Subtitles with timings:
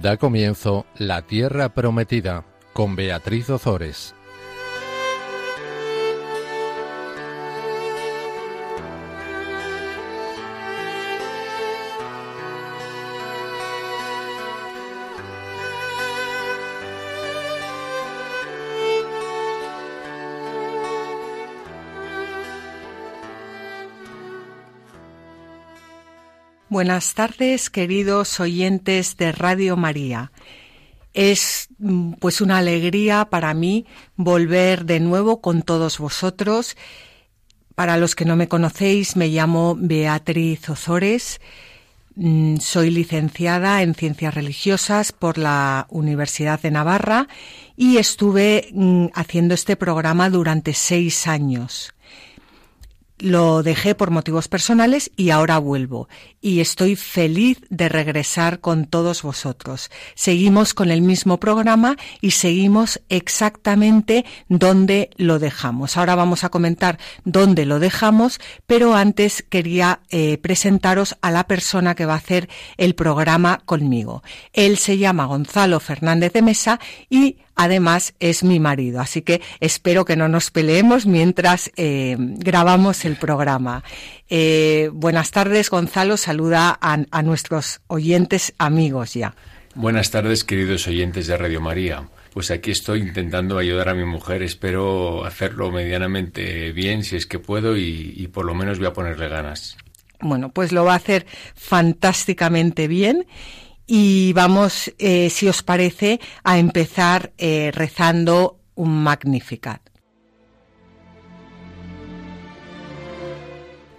[0.00, 4.14] Da comienzo La Tierra Prometida con Beatriz Ozores.
[26.74, 30.32] Buenas tardes, queridos oyentes de Radio María.
[31.12, 33.86] Es mm, pues una alegría para mí
[34.16, 36.76] volver de nuevo con todos vosotros.
[37.76, 41.40] Para los que no me conocéis, me llamo Beatriz Ozores.
[42.16, 47.28] Mm, soy licenciada en Ciencias Religiosas por la Universidad de Navarra
[47.76, 51.93] y estuve mm, haciendo este programa durante seis años.
[53.18, 56.08] Lo dejé por motivos personales y ahora vuelvo.
[56.40, 59.90] Y estoy feliz de regresar con todos vosotros.
[60.16, 65.96] Seguimos con el mismo programa y seguimos exactamente donde lo dejamos.
[65.96, 71.94] Ahora vamos a comentar dónde lo dejamos, pero antes quería eh, presentaros a la persona
[71.94, 72.48] que va a hacer
[72.78, 74.24] el programa conmigo.
[74.52, 80.04] Él se llama Gonzalo Fernández de Mesa y Además, es mi marido, así que espero
[80.04, 83.84] que no nos peleemos mientras eh, grabamos el programa.
[84.28, 86.16] Eh, buenas tardes, Gonzalo.
[86.16, 89.34] Saluda a, nuestros oyentes amigos ya.
[89.74, 92.08] Buenas tardes, queridos oyentes de Radio María.
[92.32, 94.42] Pues aquí estoy intentando ayudar a mi mujer.
[94.42, 98.92] Espero hacerlo medianamente bien, si es que puedo, y, y por lo menos voy a
[98.92, 99.76] ponerle ganas.
[100.20, 103.26] Bueno, pues lo va a hacer fantásticamente bien
[103.86, 109.80] y vamos, eh, si os parece, a empezar eh, rezando un Magnificat.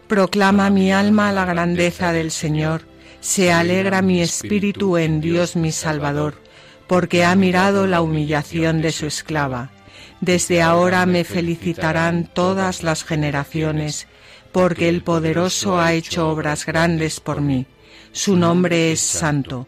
[0.07, 2.87] Proclama mi alma la grandeza del Señor,
[3.21, 6.35] se alegra mi espíritu en Dios mi Salvador,
[6.87, 9.71] porque ha mirado la humillación de su esclava.
[10.21, 14.07] Desde ahora me felicitarán todas las generaciones,
[14.51, 17.65] porque el poderoso ha hecho obras grandes por mí.
[18.11, 19.67] Su nombre es santo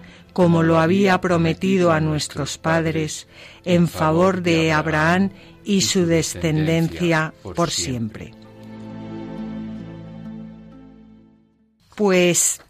[0.33, 3.27] como lo había prometido a nuestros padres,
[3.65, 5.31] en favor de Abraham
[5.63, 8.33] y su descendencia por siempre.
[11.95, 12.61] Pues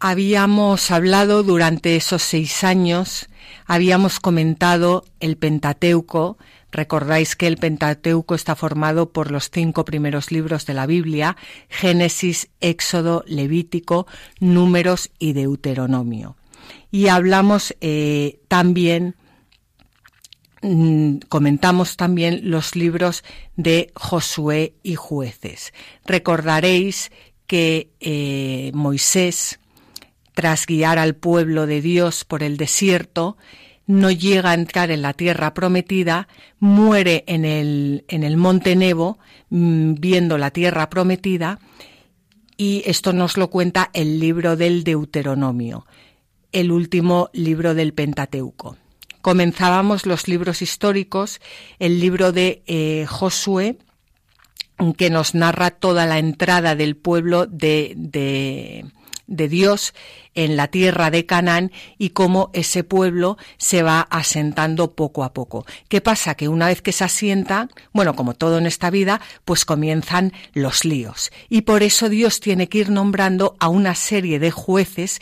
[0.00, 3.28] habíamos hablado durante esos seis años,
[3.66, 6.38] habíamos comentado el Pentateuco,
[6.72, 11.36] Recordáis que el Pentateuco está formado por los cinco primeros libros de la Biblia,
[11.68, 14.06] Génesis, Éxodo, Levítico,
[14.38, 16.36] Números y Deuteronomio
[16.90, 19.14] y hablamos eh, también
[20.62, 23.24] mm, comentamos también los libros
[23.56, 25.72] de Josué y jueces.
[26.04, 27.10] Recordaréis
[27.46, 29.60] que eh, Moisés,
[30.34, 33.36] tras guiar al pueblo de Dios por el desierto,
[33.86, 36.28] no llega a entrar en la tierra prometida,
[36.60, 39.18] muere en el, en el monte Nebo,
[39.50, 41.58] mm, viendo la tierra prometida,
[42.56, 45.86] y esto nos lo cuenta el libro del Deuteronomio
[46.52, 48.76] el último libro del Pentateuco.
[49.22, 51.40] Comenzábamos los libros históricos,
[51.78, 53.76] el libro de eh, Josué,
[54.96, 58.86] que nos narra toda la entrada del pueblo de, de,
[59.26, 59.92] de, Dios
[60.34, 65.66] en la tierra de Canaán y cómo ese pueblo se va asentando poco a poco.
[65.88, 66.34] ¿Qué pasa?
[66.34, 70.86] Que una vez que se asienta, bueno, como todo en esta vida, pues comienzan los
[70.86, 71.30] líos.
[71.50, 75.20] Y por eso Dios tiene que ir nombrando a una serie de jueces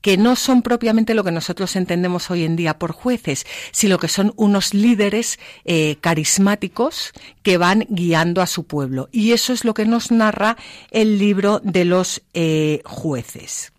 [0.00, 4.08] que no son propiamente lo que nosotros entendemos hoy en día por jueces, sino que
[4.08, 7.12] son unos líderes eh, carismáticos
[7.42, 9.08] que van guiando a su pueblo.
[9.12, 10.56] Y eso es lo que nos narra
[10.90, 13.72] el libro de los eh, jueces.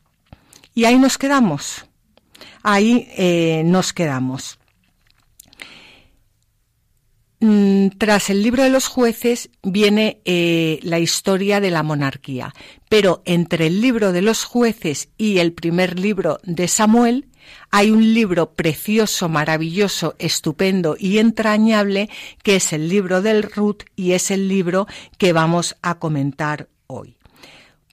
[0.76, 1.86] Y ahí nos quedamos.
[2.64, 4.59] Ahí eh, nos quedamos.
[7.42, 12.54] Mm, tras el libro de los jueces viene eh, la historia de la monarquía,
[12.90, 17.30] pero entre el libro de los jueces y el primer libro de Samuel
[17.72, 22.10] hay un libro precioso, maravilloso, estupendo y entrañable
[22.44, 24.86] que es el libro del Ruth y es el libro
[25.18, 27.19] que vamos a comentar hoy.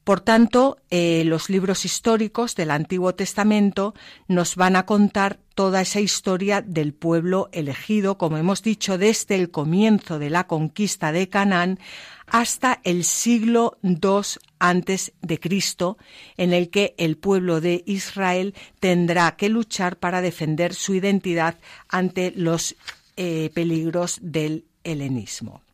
[0.07, 3.93] Por tanto, eh, los libros históricos del Antiguo Testamento
[4.29, 9.51] nos van a contar toda esa historia del pueblo elegido, como hemos dicho, desde el
[9.51, 11.81] comienzo de la conquista de Canaán
[12.29, 15.99] hasta el siglo II antes de Cristo,
[16.37, 21.59] en el que el pueblo de Israel tendrá que luchar para defender su identidad
[21.89, 22.77] ante los
[23.17, 25.66] eh, peligros del helenismo.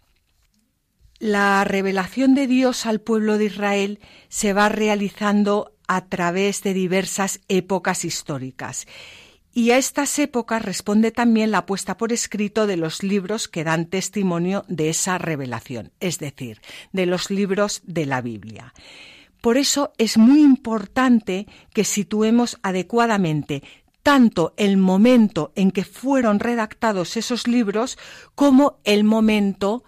[1.22, 7.38] La revelación de Dios al pueblo de Israel se va realizando a través de diversas
[7.46, 8.88] épocas históricas
[9.54, 13.86] y a estas épocas responde también la puesta por escrito de los libros que dan
[13.86, 16.60] testimonio de esa revelación, es decir,
[16.92, 18.74] de los libros de la Biblia.
[19.40, 23.62] Por eso es muy importante que situemos adecuadamente
[24.02, 27.96] tanto el momento en que fueron redactados esos libros
[28.34, 29.84] como el momento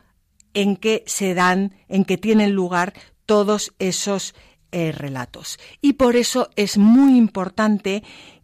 [0.54, 2.94] en que se dan, en que tienen lugar
[3.26, 4.34] todos esos
[4.72, 5.58] eh, relatos.
[5.80, 8.02] Y por eso es muy importante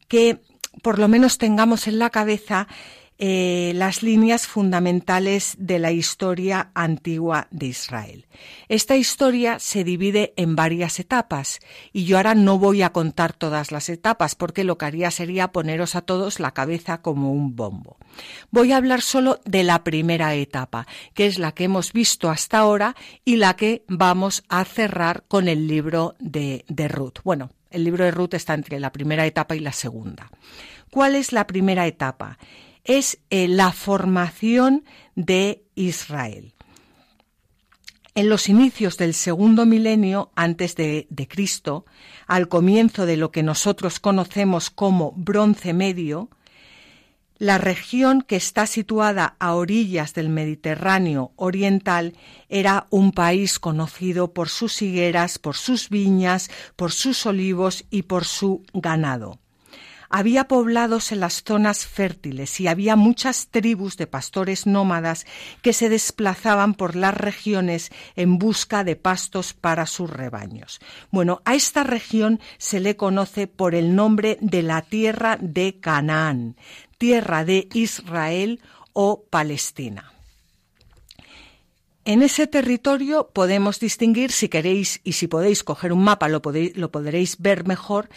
[0.09, 0.41] que
[0.83, 2.69] por lo menos tengamos en la cabeza
[3.23, 8.27] eh, las líneas fundamentales de la historia antigua de Israel.
[8.71, 11.61] Esta historia se divide en varias etapas
[11.93, 15.53] y yo ahora no voy a contar todas las etapas porque lo que haría sería
[15.53, 17.99] poneros a todos la cabeza como un bombo.
[18.51, 22.61] Voy a hablar solo de la primera etapa, que es la que hemos visto hasta
[22.61, 22.97] ahora
[23.27, 27.19] y la que vamos a cerrar con el libro de, de Ruth.
[27.23, 30.31] Bueno, el libro de Ruth está entre la primera etapa y la segunda.
[30.91, 32.39] ¿Cuál es la primera etapa?
[32.85, 34.85] Es eh, la formación
[35.15, 36.55] de Israel.
[38.15, 41.87] En los inicios del segundo milenio antes de, de, Cristo,
[42.27, 46.29] al comienzo de lo que nosotros conocemos como bronce medio,
[47.41, 52.15] la región que está situada a orillas del Mediterráneo oriental
[52.50, 58.26] era un país conocido por sus higueras, por sus viñas, por sus olivos y por
[58.26, 59.38] su ganado.
[60.11, 65.25] Había poblados en las zonas fértiles y había muchas tribus de pastores nómadas
[65.62, 70.81] que se desplazaban por las regiones en busca de pastos para sus rebaños.
[71.12, 76.57] Bueno, a esta región se le conoce por el nombre de la tierra de Canaán,
[76.99, 78.61] tierra de Israel
[78.93, 80.12] o Palestina.
[82.11, 86.43] En ese territorio podemos distinguir, si queréis y si podéis coger un mapa, lo,
[86.75, 88.09] lo podréis ver mejor,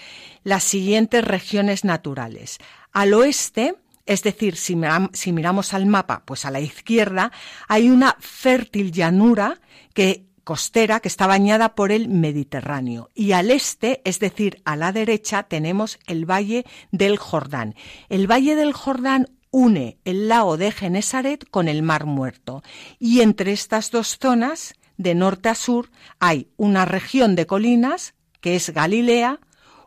[0.43, 2.57] las siguientes regiones naturales.
[2.91, 3.75] Al oeste,
[4.07, 4.75] es decir, si,
[5.13, 7.31] si, miramos al mapa, pues a la izquierda,
[7.67, 9.59] hay una fértil llanura
[9.93, 13.11] que costera que está bañada por el Mediterráneo.
[13.13, 17.75] Y al este, es decir, a la derecha, tenemos el Valle del Jordán.
[18.09, 22.63] El Valle del Jordán une el lago de Genesaret con el Mar Muerto.
[22.99, 25.89] Y entre estas dos zonas, de norte a sur,
[26.19, 29.39] hay una región de colinas, que es Galilea,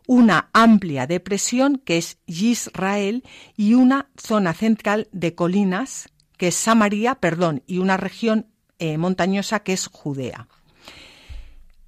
[0.06, 3.24] una amplia depresión, que es Israel,
[3.56, 8.46] y una zona central de colinas, que es Samaria, perdón, y una región
[8.78, 10.48] eh, montañosa que es Judea,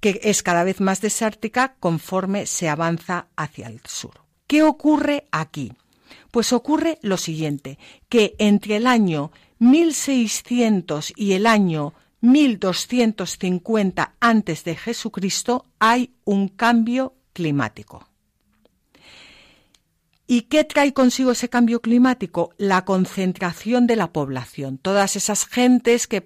[0.01, 4.21] que es cada vez más desértica conforme se avanza hacia el sur.
[4.47, 5.71] ¿Qué ocurre aquí?
[6.31, 7.77] Pues ocurre lo siguiente,
[8.09, 17.13] que entre el año 1600 y el año 1250 antes de Jesucristo hay un cambio
[17.33, 18.09] climático.
[20.31, 22.53] ¿Y qué trae consigo ese cambio climático?
[22.59, 24.77] La concentración de la población.
[24.77, 26.21] Todas esas gentes que,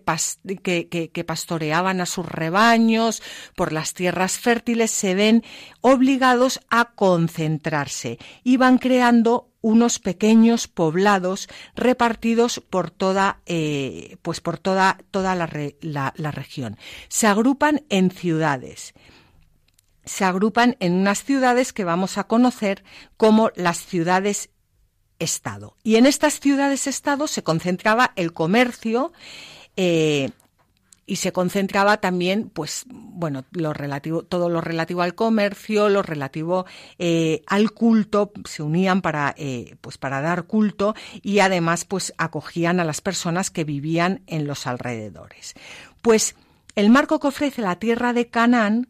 [1.25, 3.23] pastoreaban a sus rebaños
[3.55, 5.41] por las tierras fértiles se ven
[5.79, 14.59] obligados a concentrarse y van creando unos pequeños poblados repartidos por toda, eh, pues por
[14.59, 15.49] toda, toda la,
[16.15, 16.77] la región.
[17.07, 18.93] Se agrupan en ciudades
[20.05, 22.83] se agrupan en unas ciudades que vamos a conocer
[23.15, 24.49] como las ciudades
[25.19, 25.77] Estado.
[25.83, 29.13] Y en estas ciudades Estado se concentraba el comercio
[29.75, 30.31] eh,
[31.05, 36.65] y se concentraba también, pues, bueno, todo lo relativo al comercio, lo relativo
[36.97, 42.79] eh, al culto, se unían para, eh, pues, para dar culto y además, pues, acogían
[42.79, 45.55] a las personas que vivían en los alrededores.
[46.01, 46.35] Pues
[46.75, 48.87] el marco que ofrece la tierra de Canaán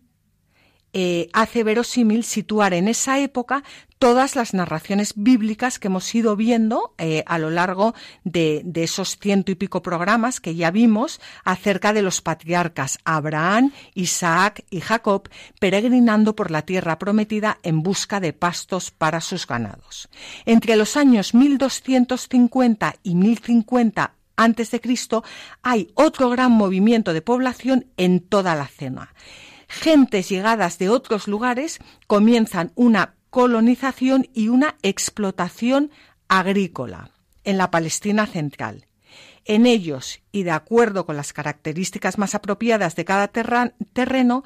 [0.94, 3.64] eh, hace verosímil situar en esa época
[4.04, 7.96] todas las narraciones bíblicas que hemos ido viendo eh, a lo largo
[8.26, 14.66] de, esos ciento y pico programas que ya vimos acerca de los patriarcas Abraham, Isaac
[14.70, 20.10] y Jacob peregrinando por la tierra prometida en busca de pastos para sus ganados.
[20.46, 25.24] Entre los años 1250 y 1050 antes de Cristo
[25.62, 29.14] hay otro gran movimiento de población en toda la zona
[29.74, 35.92] gentes llegadas de otros lugares comienzan una colonización y una explotación
[36.28, 37.12] agrícola
[37.44, 38.86] en la Palestina central.
[39.46, 44.44] En ellos, y de acuerdo con las características más apropiadas de cada terreno,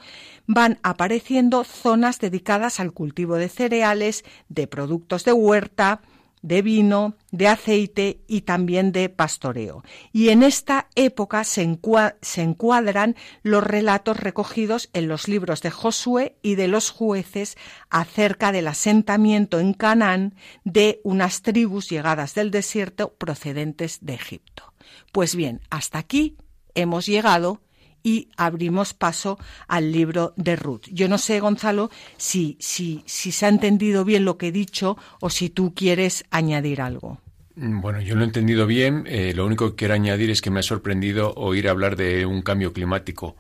[0.48, 6.02] van apareciendo zonas dedicadas al cultivo de cereales, de productos de huerta,
[6.42, 9.84] de vino, de aceite y también de pastoreo.
[10.12, 16.56] Y en esta época se, encuadran los relatos recogidos en los libros de Josué y
[16.56, 17.58] de los jueces
[17.90, 24.74] acerca del asentamiento en Canaán de unas tribus llegadas del desierto procedentes de Egipto.
[25.12, 26.38] Pues bien, hasta aquí
[26.76, 27.62] hemos llegado
[28.04, 29.38] y abrimos paso
[29.68, 30.84] al libro de Ruth.
[30.92, 34.98] Yo no sé, Gonzalo, si, si, si se ha entendido bien lo que he dicho
[35.20, 37.20] o si tú quieres añadir algo.
[37.58, 39.06] Mm, bueno, yo lo he entendido bien.
[39.08, 42.42] Eh, lo único que quiero añadir es que me ha sorprendido oír hablar de un
[42.42, 43.36] cambio climático.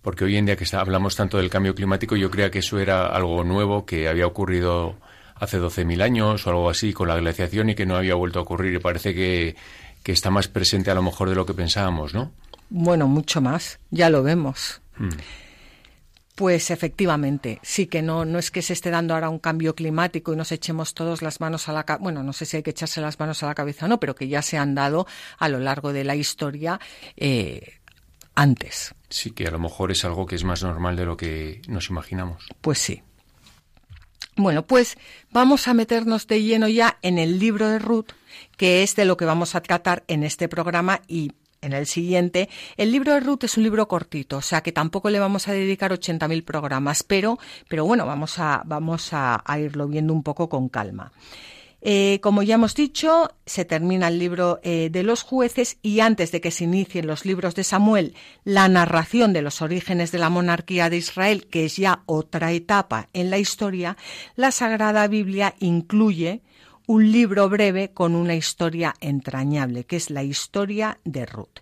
[0.00, 3.06] Porque hoy en día que hablamos tanto del cambio climático, yo creía que eso era
[3.06, 4.96] algo nuevo que había ocurrido
[5.36, 8.42] hace 12.000 años o algo así con la glaciación y que no había vuelto a
[8.42, 8.74] ocurrir.
[8.74, 9.54] Y parece que,
[10.02, 12.32] que está más presente a lo mejor de lo que pensábamos, ¿no?
[12.74, 14.80] Bueno, mucho más, ya lo vemos.
[14.96, 15.10] Hmm.
[16.34, 20.32] Pues efectivamente, sí que no, no es que se esté dando ahora un cambio climático
[20.32, 22.70] y nos echemos todos las manos a la cabeza, bueno, no sé si hay que
[22.70, 25.50] echarse las manos a la cabeza o no, pero que ya se han dado a
[25.50, 26.80] lo largo de la historia
[27.14, 27.74] eh,
[28.34, 28.94] antes.
[29.10, 31.90] Sí, que a lo mejor es algo que es más normal de lo que nos
[31.90, 32.48] imaginamos.
[32.62, 33.02] Pues sí.
[34.34, 34.96] Bueno, pues
[35.30, 38.12] vamos a meternos de lleno ya en el libro de Ruth,
[38.56, 42.48] que es de lo que vamos a tratar en este programa y en el siguiente.
[42.76, 45.52] El libro de Ruth es un libro cortito, o sea que tampoco le vamos a
[45.52, 47.38] dedicar 80.000 programas, pero,
[47.68, 51.12] pero bueno, vamos a, vamos a, irlo viendo un poco con calma.
[51.84, 56.30] Eh, como ya hemos dicho, se termina el libro eh, de los jueces y antes
[56.30, 58.14] de que se inicien los libros de Samuel,
[58.44, 63.08] la narración de los orígenes de la monarquía de Israel, que es ya otra etapa
[63.12, 63.96] en la historia,
[64.36, 66.42] la Sagrada Biblia incluye
[66.92, 71.60] un libro breve con una historia entrañable, que es la historia de Ruth.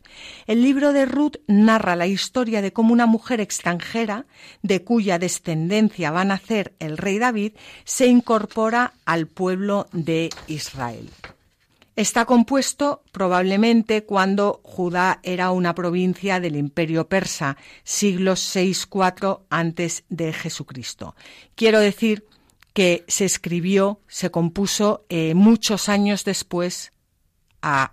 [0.49, 4.26] El libro de Ruth narra la historia de cómo una mujer extranjera,
[4.62, 7.52] de cuya descendencia va a nacer el rey David,
[7.84, 11.08] se incorpora al pueblo de Israel.
[11.94, 20.32] Está compuesto probablemente cuando Judá era una provincia del Imperio persa, siglos 6-4 antes de
[20.32, 21.14] Jesucristo.
[21.54, 22.25] Quiero decir
[22.72, 26.92] que se escribió, se compuso eh, muchos años después
[27.62, 27.92] a,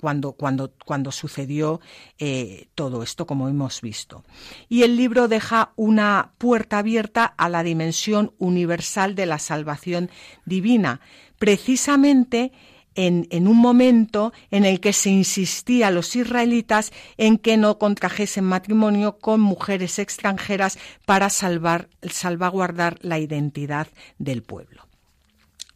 [0.00, 1.80] cuando, cuando, cuando, sucedió
[2.18, 4.24] eh, todo esto, como hemos visto.
[4.68, 10.10] Y el libro deja una puerta abierta a la dimensión universal de la salvación
[10.44, 11.00] divina,
[11.38, 12.52] precisamente
[12.96, 18.44] en, un momento en el que se insistía a los israelitas en que no contrajesen
[18.44, 23.88] matrimonio con mujeres extranjeras para salvar, salvaguardar la identidad
[24.18, 24.88] del pueblo.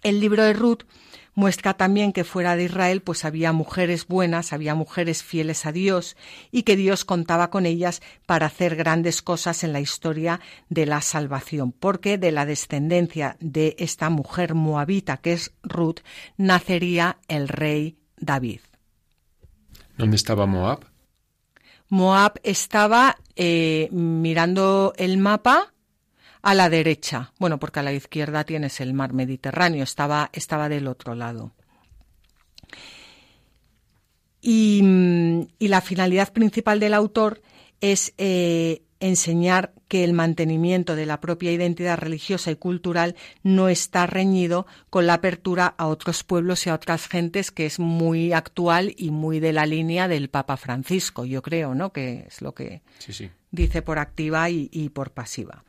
[0.03, 0.85] El libro de Ruth
[1.35, 6.17] muestra también que fuera de Israel pues había mujeres buenas, había mujeres fieles a Dios
[6.51, 11.01] y que Dios contaba con ellas para hacer grandes cosas en la historia de la
[11.01, 16.01] salvación, porque de la descendencia de esta mujer moabita que es Ruth
[16.37, 18.61] nacería el rey David.
[19.97, 20.81] ¿Dónde estaba Moab?
[21.89, 25.73] Moab estaba eh, mirando el mapa
[26.43, 27.33] a la derecha.
[27.39, 31.53] Bueno, porque a la izquierda tienes el mar Mediterráneo, estaba, estaba del otro lado.
[34.43, 34.81] Y,
[35.59, 37.43] la finalidad principal del autor
[37.81, 44.07] es eh, enseñar que el mantenimiento de la propia identidad religiosa y cultural no está
[44.07, 48.95] reñido con la apertura a otros pueblos y a otras gentes, que es muy actual
[48.97, 51.93] y muy de la línea del Papa Francisco, yo creo, ¿no?
[51.93, 52.83] Que es lo que
[53.51, 55.65] dice por activa y por pasiva.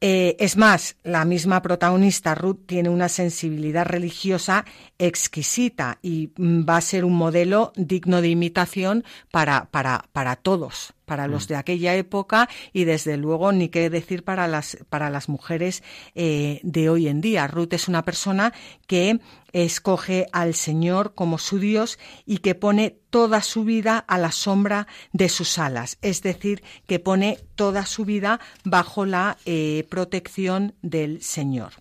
[0.00, 4.64] Eh, es más, la misma protagonista, Ruth, tiene una sensibilidad religiosa
[4.96, 9.02] exquisita y mm, va a ser un modelo digno de imitación
[9.32, 11.48] para, para, para todos, para los mm.
[11.48, 15.82] de aquella época y desde luego ni qué decir para las, para las mujeres
[16.14, 17.48] eh, de hoy en día.
[17.48, 18.52] Ruth es una persona
[18.86, 19.18] que
[19.52, 24.86] escoge al Señor como su Dios y que pone toda su vida a la sombra
[25.12, 31.22] de sus alas, es decir, que pone toda su vida bajo la eh, protección del
[31.22, 31.72] Señor.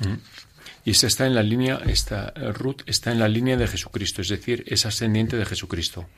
[0.00, 0.14] Mm.
[0.84, 4.28] Y esa está en la línea, esta Ruth está en la línea de Jesucristo, es
[4.28, 6.08] decir, es ascendiente de Jesucristo.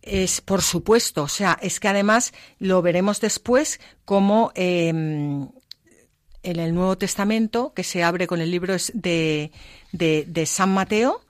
[0.00, 5.50] Es por supuesto, o sea, es que además lo veremos después como em,
[6.42, 9.50] en el Nuevo Testamento, que se abre con el libro de,
[10.46, 11.20] San Mateo,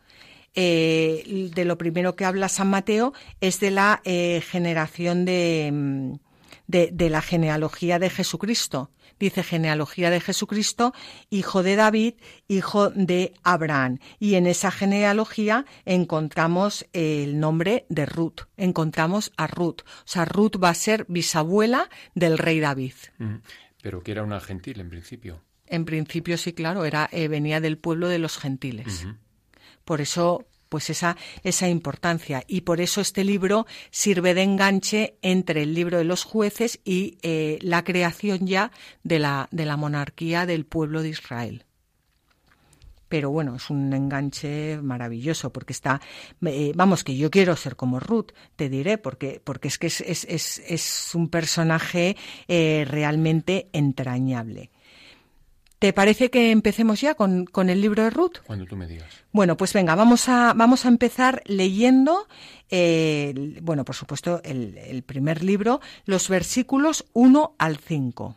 [0.54, 6.18] eh, de lo primero que habla San Mateo es de la eh, generación de,
[6.66, 8.90] de, de la genealogía de Jesucristo.
[9.20, 10.94] Dice genealogía de Jesucristo,
[11.28, 12.14] hijo de David,
[12.48, 13.98] hijo de Abraham.
[14.18, 18.48] Y en esa genealogía encontramos el nombre de Ruth.
[18.56, 19.82] Encontramos a Ruth.
[19.82, 22.94] O sea, Ruth va a ser bisabuela del rey David.
[23.18, 23.36] Mm.
[23.82, 25.42] Pero que era una gentil en principio.
[25.66, 29.06] En principio sí, claro, era eh, venía del pueblo de los gentiles.
[29.84, 32.44] Por eso pues esa, esa importancia.
[32.46, 37.18] Y por eso este libro sirve de enganche entre el libro de los jueces y
[37.22, 38.70] eh, la creación ya
[39.02, 41.64] de la, de la monarquía del pueblo de Israel
[43.10, 46.00] pero bueno, es un enganche maravilloso porque está,
[46.46, 50.00] eh, vamos, que yo quiero ser como Ruth, te diré, porque, porque es que es,
[50.00, 54.70] es, es, es un personaje eh, realmente entrañable.
[55.80, 58.38] ¿Te parece que empecemos ya con, el libro de Ruth?
[58.46, 59.24] Cuando tú me digas.
[59.32, 62.28] Bueno, pues venga, vamos a, vamos a empezar leyendo,
[62.70, 68.36] eh, bueno, por supuesto, el, el primer libro, los versículos 1 al 5.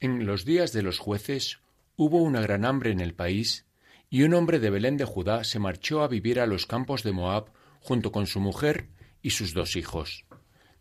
[0.00, 1.60] En los días de los jueces
[1.96, 3.64] hubo una gran hambre en el país,
[4.10, 7.12] y un hombre de Belén de Judá se marchó a vivir a los campos de
[7.12, 8.88] Moab junto con su mujer
[9.22, 10.24] y sus dos hijos.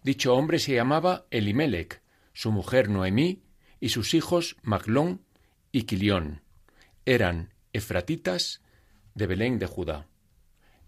[0.03, 2.01] Dicho hombre se llamaba Elimelech,
[2.33, 3.43] su mujer Noemí
[3.79, 5.21] y sus hijos Maglón
[5.71, 6.41] y Quilión.
[7.05, 8.61] Eran efratitas
[9.15, 10.07] de Belén de Judá.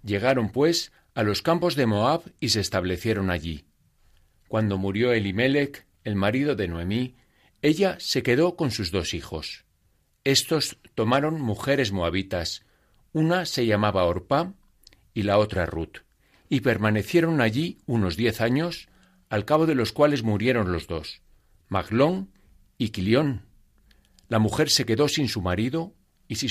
[0.04, 3.66] Llegaron, pues, a los campos de Moab y se establecieron allí.
[4.48, 7.16] Cuando murió Elimelech, el marido de Noemí,
[7.62, 9.66] ella se quedó con sus dos hijos.
[10.30, 12.64] Estos tomaron mujeres moabitas,
[13.14, 14.54] una se llamaba Orpá
[15.16, 16.04] y la otra Ruth,
[16.50, 18.90] y permanecieron allí unos diez años,
[19.30, 21.24] al cabo de los cuales murieron los dos,
[21.68, 22.30] Maglón
[22.78, 23.48] y Quilión,
[24.28, 25.96] la mujer se quedó sin su marido
[26.28, 26.48] y sin,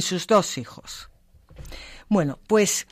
[0.00, 1.10] sus dos hijos.
[2.08, 2.86] Bueno, pues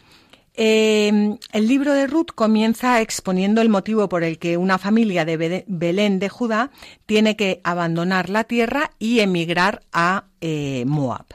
[0.54, 5.64] em, el libro de Ruth comienza exponiendo el motivo por el que una familia de
[5.66, 6.70] Belén de Judá
[7.06, 11.26] tiene que abandonar la tierra y emigrar a eh, Moab.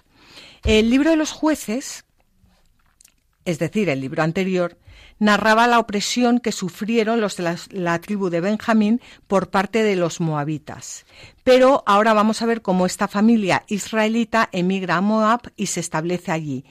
[0.64, 2.06] El libro de los jueces,
[3.46, 4.78] es decir, el libro anterior,
[5.20, 10.20] narraba la opresión que sufrieron los de la, tribu de Benjamín por parte de los
[10.20, 11.06] moabitas.
[11.44, 16.32] Pero ahora vamos a ver cómo esta familia israelita emigra a Moab y se establece
[16.32, 16.66] allí.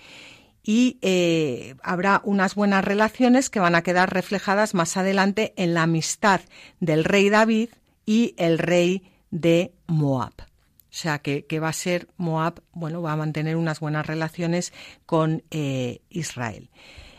[0.69, 5.85] Y eh, habrá unas buenas relaciones que van a quedar reflejadas más adelante en la
[5.85, 6.41] amistad
[6.81, 7.69] del rey David
[8.05, 10.33] y el rey de Moab.
[10.39, 14.73] O sea, que, va a ser Moab, bueno, va a mantener unas buenas relaciones
[15.05, 16.69] con eh, Israel.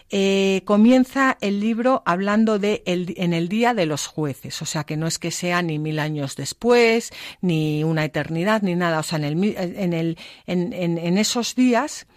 [0.10, 4.86] Eh, comienza el libro hablando de el, en el día de los jueces, o sea
[4.86, 9.03] que no es que sea ni mil años después, ni una eternidad, ni nada, o
[9.03, 12.07] sea, en, el, en, el, en, en esos días,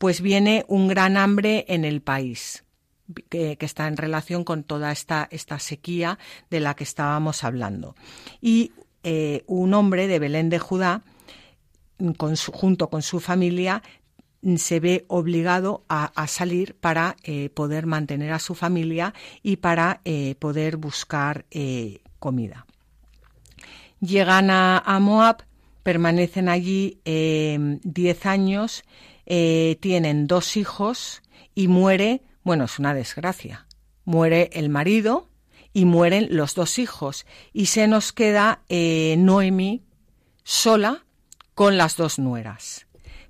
[0.00, 2.64] pues viene un gran hambre en el país.
[3.28, 7.94] Que, está en relación con toda esta, esta sequía de la que estábamos hablando.
[8.40, 11.02] Y eh, un hombre de Belén de Judá,
[12.50, 13.82] junto con su familia,
[14.56, 20.34] se ve obligado a, salir para eh, poder mantener a su familia y para eh,
[20.38, 21.44] poder buscar
[22.18, 22.64] comida.
[24.00, 25.44] Llegan a, Moab,
[25.82, 28.82] permanecen allí diez años,
[29.80, 31.22] tienen dos hijos
[31.54, 33.66] y muere, bueno, es una desgracia,
[34.04, 35.28] muere el marido
[35.72, 39.84] y mueren los dos hijos y se nos queda Noemi
[40.42, 41.04] sola
[41.54, 42.86] con las dos nueras.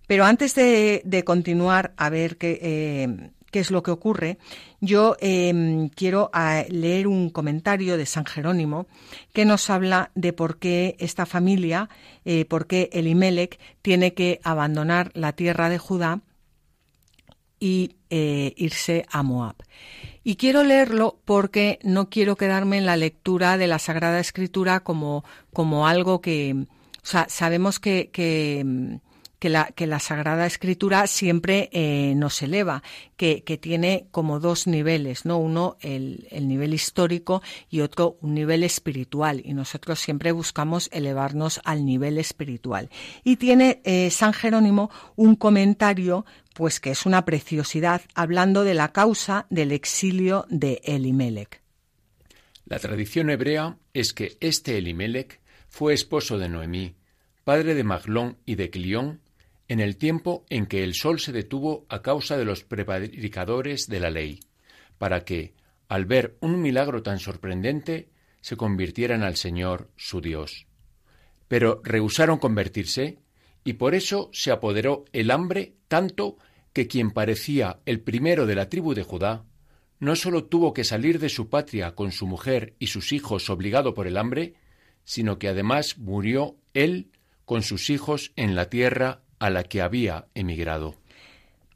[0.07, 4.39] Pero antes de, continuar a ver qué, eh, qué, es lo que ocurre,
[4.81, 8.87] yo em, quiero ah, leer un comentario de San Jerónimo
[9.33, 11.89] que nos habla de por qué esta familia,
[12.25, 16.21] eh, por qué Elimelech tiene que abandonar la tierra de Judá
[17.59, 19.57] y eh, irse a Moab.
[20.25, 25.25] Y quiero leerlo porque no quiero quedarme en la lectura de la Sagrada Escritura como,
[25.53, 29.01] como algo que, o sea, sabemos que, que
[29.40, 32.83] que la, que la Sagrada Escritura siempre eh, nos eleva,
[33.16, 35.38] que, que, tiene como dos niveles, ¿no?
[35.38, 39.42] Uno el, el, nivel histórico y otro un nivel espiritual.
[39.44, 42.90] Y nosotros siempre buscamos elevarnos al nivel espiritual.
[43.24, 48.92] Y tiene eh, San Jerónimo un comentario, pues que es una preciosidad, hablando de la
[48.92, 51.62] causa del exilio de Elimelech.
[52.66, 56.94] La tradición hebrea es que este Elimelech fue esposo de Noemí,
[57.42, 59.20] padre de Maglón y de Clión,
[59.71, 64.01] en el tiempo en que el sol se detuvo a causa de los prevaricadores de
[64.01, 64.41] la ley,
[64.99, 65.55] para que,
[65.87, 68.09] al ver un milagro tan sorprendente,
[68.41, 70.67] se convirtieran al Señor su Dios.
[71.47, 73.21] Pero rehusaron convertirse,
[73.63, 76.37] y por eso se apoderó el hambre tanto
[76.73, 79.45] que quien parecía el primero de la tribu de Judá
[80.01, 83.95] no sólo tuvo que salir de su patria con su mujer y sus hijos obligado
[83.95, 84.55] por el hambre,
[85.05, 87.13] sino que además murió él
[87.45, 90.94] con sus hijos en la tierra a la que había emigrado.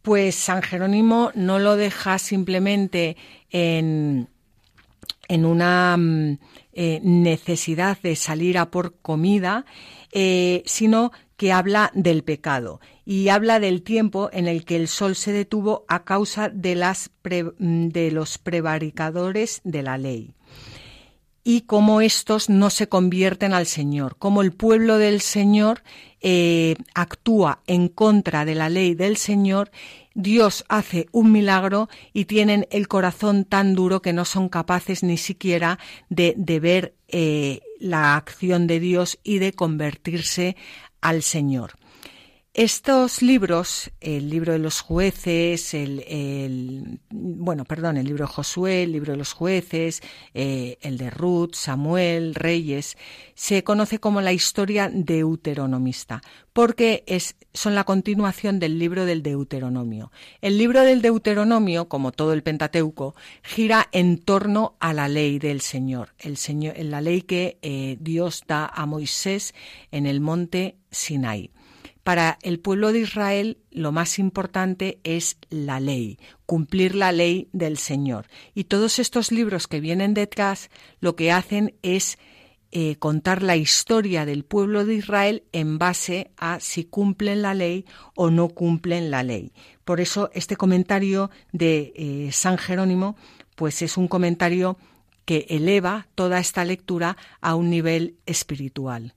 [0.02, 3.16] Pues San Jerónimo no lo deja simplemente
[3.50, 4.28] en,
[5.28, 6.38] en una mm,
[6.74, 9.64] eh, necesidad de salir a por comida,
[10.12, 15.16] eh, sino que habla del pecado y habla del tiempo en el que el sol
[15.16, 20.34] se detuvo a causa de, las mm, de los prevaricadores de la ley
[21.44, 25.82] y cómo estos no se convierten al Señor, cómo el pueblo del Señor
[26.26, 29.70] eh, actúa en contra de la ley del Señor,
[30.14, 35.18] Dios hace un milagro y tienen el corazón tan duro que no son capaces ni
[35.18, 40.56] siquiera de, ver eh, la acción de Dios y de convertirse
[41.02, 41.72] al Señor.
[42.56, 48.92] Estos libros, el libro de los jueces, el, bueno, perdón, el libro de Josué, el
[48.92, 50.02] libro de los jueces,
[50.34, 52.96] eh, el de Ruth, Samuel, Reyes,
[53.34, 60.12] se conoce como la historia deuteronomista, porque es, son la continuación del libro del Deuteronomio.
[60.40, 65.60] El libro del Deuteronomio, como todo el Pentateuco, gira en torno a la ley del
[65.60, 69.56] Señor, el Señor, la ley que eh, Dios da a Moisés
[69.90, 71.50] en el monte Sinai.
[72.04, 77.78] Para el pueblo de Israel lo más importante es la ley, cumplir la ley del
[77.78, 78.26] Señor.
[78.54, 82.18] Y todos estos libros que vienen detrás lo que hacen es
[82.72, 87.86] eh, contar la historia del pueblo de Israel en base a si cumplen la ley
[88.14, 89.52] o no cumplen la ley.
[89.86, 93.16] Por eso este comentario de eh, San Jerónimo
[93.54, 94.76] pues es un comentario
[95.24, 99.14] que eleva toda esta lectura a un nivel espiritual.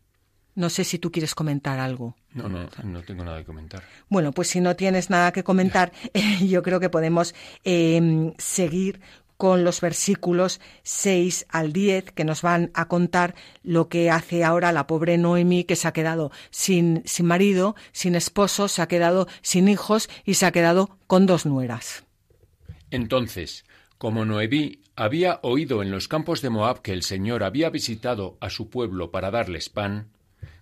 [0.57, 2.15] No sé si tú quieres comentar algo.
[2.33, 3.83] No, no, no tengo nada que comentar.
[4.09, 5.91] Bueno, pues si no tienes nada que comentar,
[6.41, 8.99] yo creo que podemos em, seguir
[9.37, 14.71] con los versículos 6 al 10 que nos van a contar lo que hace ahora
[14.71, 19.27] la pobre Noemí que se ha quedado sin, sin marido, sin esposo, se ha quedado
[19.43, 22.03] sin hijos y se ha quedado con dos nueras.
[22.89, 23.63] Entonces,
[23.99, 28.49] como Noemí había oído en los campos de Moab que el Señor había visitado a
[28.49, 30.16] su pueblo para darles pan,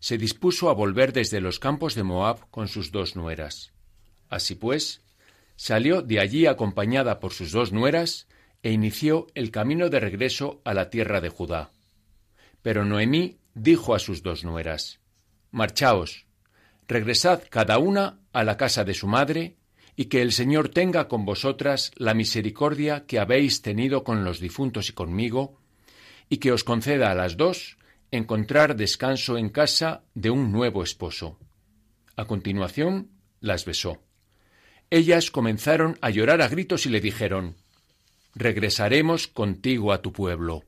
[0.05, 3.73] se dispuso a volver desde los campos de Moab con sus dos nueras.
[4.29, 5.01] Así pues,
[5.55, 8.27] salió de allí acompañada por sus dos nueras
[8.61, 11.71] e inició el camino de regreso a la tierra de Judá.
[12.61, 14.99] Pero Noemí dijo a sus dos nueras
[15.49, 16.27] Marchaos,
[16.87, 19.55] regresad cada una a la casa de su madre,
[19.95, 24.87] y que el Señor tenga con vosotras la misericordia que habéis tenido con los difuntos
[24.89, 25.59] y conmigo,
[26.29, 27.79] y que os conceda a las dos
[28.15, 31.39] encontrar descanso en casa de un nuevo esposo.
[32.15, 34.01] A continuación, las besó.
[34.89, 37.55] Ellas comenzaron a llorar a gritos y le dijeron
[38.35, 40.63] Regresaremos contigo a tu pueblo.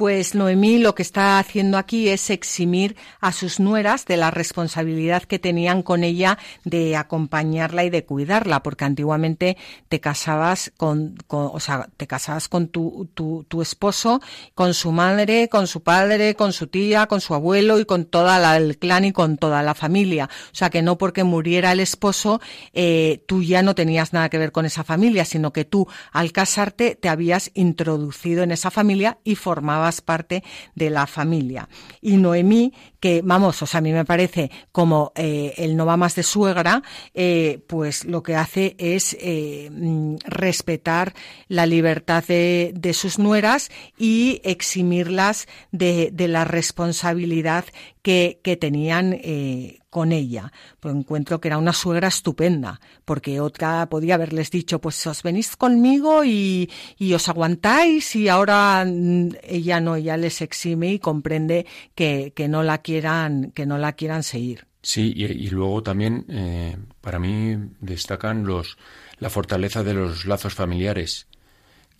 [0.00, 5.24] Pues Noemí lo que está haciendo aquí es eximir a sus nueras de la responsabilidad
[5.24, 9.58] que tenían con ella de acompañarla y de cuidarla, porque antiguamente
[9.90, 14.22] te casabas con, o sea, te casabas con tu, tu, esposo,
[14.54, 18.56] con su madre, con su padre, con su tía, con su abuelo y con toda
[18.56, 20.30] el clan y con toda la familia.
[20.46, 22.40] O sea que no porque muriera el esposo,
[22.72, 26.32] eh, tú ya no tenías nada que ver con esa familia, sino que tú al
[26.32, 31.68] casarte te habías introducido en esa familia y formabas parte de la familia.
[32.00, 35.96] Y Noemí, que vamos, o sea, a mí me parece como eh, el no va
[35.96, 36.82] más de suegra,
[37.14, 41.14] eh, pues lo que hace es eh, mm, respetar
[41.48, 47.64] la libertad de, de, sus nueras y eximirlas de, de la responsabilidad
[48.02, 50.52] que, que tenían eh, con ella.
[50.78, 55.56] Pues encuentro que era una suegra estupenda, porque otra podía haberles dicho, pues os venís
[55.56, 61.66] conmigo y, y os aguantáis y ahora mm, ella no, ella les exime y comprende
[61.94, 64.66] que, que no la quieran, que no la quieran seguir.
[64.82, 68.78] Sí, y, luego también eh, para mí destacan los
[69.18, 71.28] la fortaleza de los lazos familiares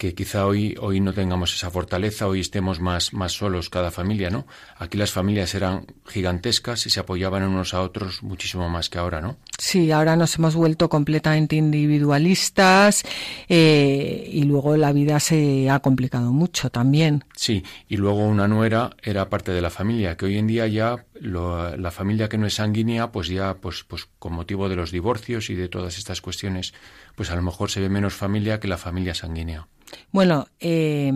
[0.00, 4.30] que quizá hoy, hoy no tengamos esa fortaleza, hoy estemos más, más solos cada familia,
[4.30, 4.46] ¿no?
[4.78, 9.20] Aquí las familias eran gigantescas y se apoyaban unos a otros muchísimo más que ahora,
[9.20, 9.36] ¿no?
[9.58, 13.02] Sí, ahora nos hemos vuelto completamente individualistas
[13.46, 17.26] eh, y luego la vida se ha complicado mucho también.
[17.36, 21.04] Sí, y luego una nuera era parte de la familia, que hoy en día ya
[21.20, 24.92] lo, la familia que no es sanguínea, pues ya, pues, pues con motivo de los
[24.92, 26.72] divorcios y de todas estas cuestiones,
[27.16, 29.68] pues a lo mejor se ve menos familia que la familia sanguínea.
[30.12, 31.12] Bueno, eh,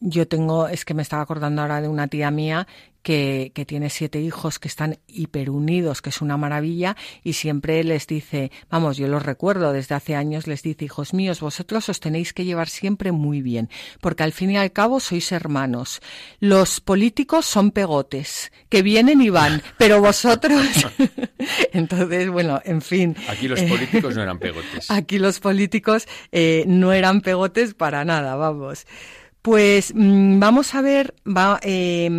[0.00, 2.66] yo tengo, es que me estaba acordando ahora de una tía mía
[3.08, 6.94] que, que tiene siete hijos que están hiperunidos, que es una maravilla,
[7.24, 11.40] y siempre les dice, vamos, yo los recuerdo, desde hace años les dice, hijos míos,
[11.40, 13.70] vosotros os tenéis que llevar siempre muy bien,
[14.02, 16.02] porque al fin y al cabo sois hermanos.
[16.38, 20.60] Los políticos son pegotes, que vienen y van, pero vosotros...
[21.72, 23.16] Entonces, bueno, en fin.
[23.30, 24.90] Aquí los políticos no eran pegotes.
[24.90, 28.86] Aquí los políticos eh, no eran pegotes para nada, vamos.
[29.40, 32.10] Pues mm, vamos a ver, va, eh,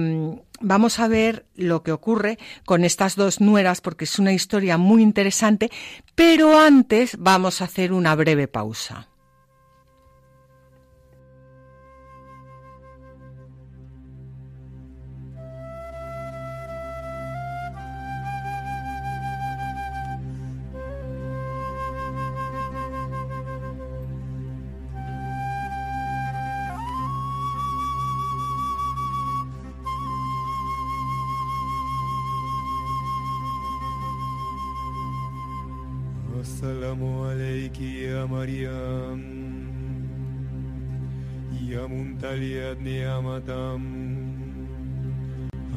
[0.62, 5.02] vamos a ver lo que ocurre con estas dos nueras porque es una historia muy
[5.02, 5.69] interesante,
[6.15, 9.08] pero antes vamos a hacer una breve pausa.
[38.28, 39.20] María, María.
[41.70, 43.84] Yamuntaliad niamatam.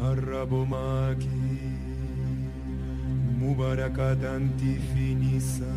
[0.03, 1.29] Arrabomaki.
[3.39, 5.73] Mubarakatanti finisa.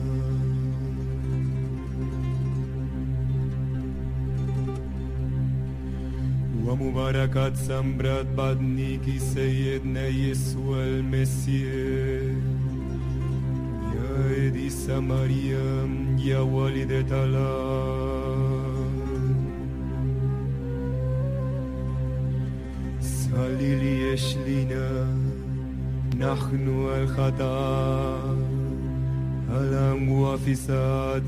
[6.66, 12.55] Wamubarakatsambrad badniki seyed Yesu el Mesías.
[14.54, 18.86] ديسا مريم يا والدة الله
[23.02, 25.08] صلي ليش لنا
[26.20, 28.36] نحن الخطأ
[29.52, 31.24] الأموات في سعد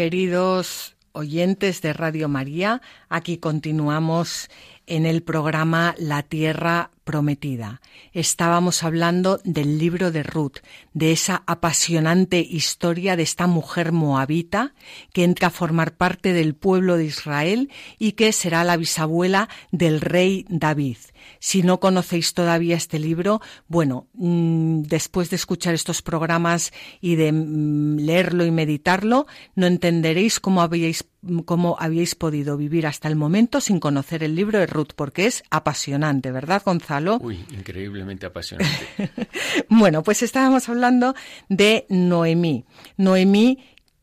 [0.00, 4.48] Queridos oyentes de Radio María, aquí continuamos
[4.86, 7.80] en el programa La Tierra Prometida.
[8.12, 10.58] Estábamos hablando del libro de Ruth,
[10.94, 14.74] de esa apasionante historia de esta mujer moabita
[15.12, 17.68] que entra a formar parte del pueblo de Israel
[17.98, 20.98] y que será la bisabuela del rey David.
[21.40, 27.32] Si no conocéis todavía este libro, bueno, mmm, después de escuchar estos programas y de
[27.32, 31.04] mmm, leerlo y meditarlo, no entenderéis cómo habíais,
[31.44, 35.42] cómo habíais podido vivir hasta el momento sin conocer el libro de Ruth, porque es
[35.50, 36.99] apasionante, ¿verdad, Gonzalo?
[37.20, 39.10] Uy, increíblemente apasionante.
[39.68, 41.14] bueno, pues estábamos hablando
[41.48, 42.64] de Noemí.
[42.96, 43.58] Noemí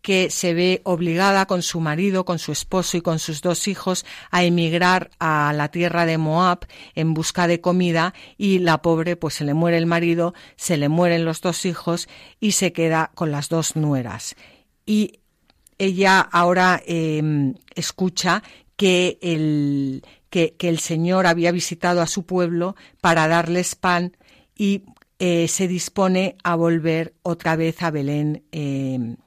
[0.08, 4.06] que se ve obligada con su marido, con su esposo y con sus dos hijos
[4.32, 6.60] a emigrar a la tierra de Moab
[6.96, 10.88] en busca de comida y la pobre pues se le muere el marido, se le
[10.88, 12.08] mueren los dos hijos
[12.40, 14.36] y se queda con las dos nueras.
[14.86, 15.20] Y
[15.78, 18.44] ella ahora em, escucha
[18.78, 24.16] que el, que, el Señor había visitado a su pueblo para darles pan
[24.56, 24.84] y
[25.20, 29.18] eh, se dispone a volver otra vez a Belén, em,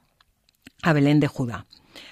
[0.81, 1.65] a Belén de Judá,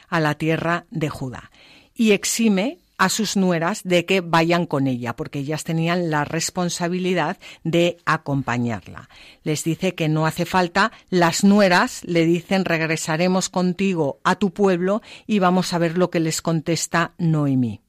[0.08, 1.52] a la tierra de Judá.
[1.94, 7.38] Y exime a sus nueras de que vayan con ella, porque ellas tenían la responsabilidad
[7.64, 9.10] de acompañarla.
[9.44, 15.02] Les dice que no hace falta, las nueras le dicen regresaremos contigo a tu pueblo
[15.26, 17.82] y vamos a ver lo que les contesta Noemí.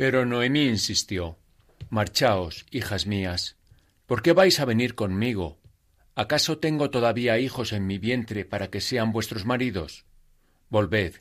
[0.00, 1.36] Pero Noemí insistió,
[1.90, 3.58] Marchaos, hijas mías,
[4.06, 5.58] ¿por qué vais a venir conmigo?
[6.14, 10.06] ¿Acaso tengo todavía hijos en mi vientre para que sean vuestros maridos?
[10.70, 11.16] Volved,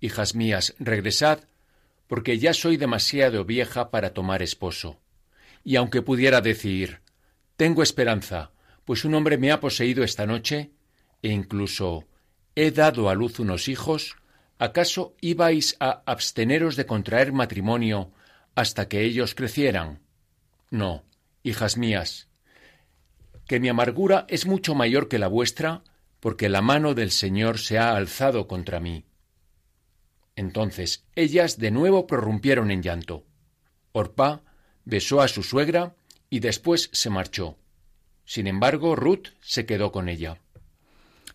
[0.00, 1.44] hijas mías, regresad
[2.08, 4.98] porque ya soy demasiado vieja para tomar esposo.
[5.62, 7.02] Y aunque pudiera decir
[7.56, 8.50] tengo esperanza,
[8.84, 10.72] pues un hombre me ha poseído esta noche,
[11.22, 12.08] e incluso
[12.56, 14.16] he dado a luz unos hijos,
[14.58, 18.10] ¿acaso ibais a absteneros de contraer matrimonio
[18.54, 20.00] hasta que ellos crecieran?
[20.70, 21.04] No,
[21.42, 22.28] hijas mías,
[23.46, 25.82] que mi amargura es mucho mayor que la vuestra,
[26.20, 29.04] porque la mano del Señor se ha alzado contra mí.
[30.36, 33.24] Entonces ellas de nuevo prorrumpieron en llanto.
[33.92, 34.42] Orpá
[34.84, 35.94] besó a su suegra
[36.30, 37.58] y después se marchó.
[38.24, 40.40] Sin embargo, Ruth se quedó con ella.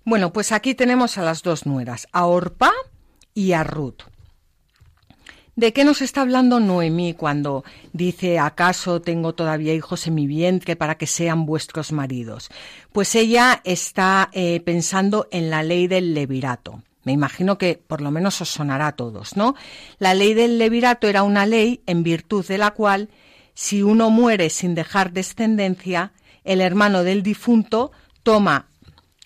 [0.04, 2.72] Bueno, pues aquí tenemos a las dos nueras, a Orpá
[3.34, 4.02] y a Ruth.
[5.60, 10.78] ¿De qué nos está hablando Noemí cuando dice, ¿acaso tengo todavía hijos en mi vientre
[10.78, 12.50] para que sean vuestros maridos?
[12.94, 16.82] Pues ella está eh, pensando en la ley del levirato.
[17.04, 19.54] Me imagino que por lo menos os sonará a todos, ¿no?
[19.98, 23.10] La ley del levirato era una ley en virtud de la cual,
[23.54, 26.14] si uno muere sin dejar descendencia,
[26.46, 27.92] el hermano del difunto
[28.24, 28.68] toma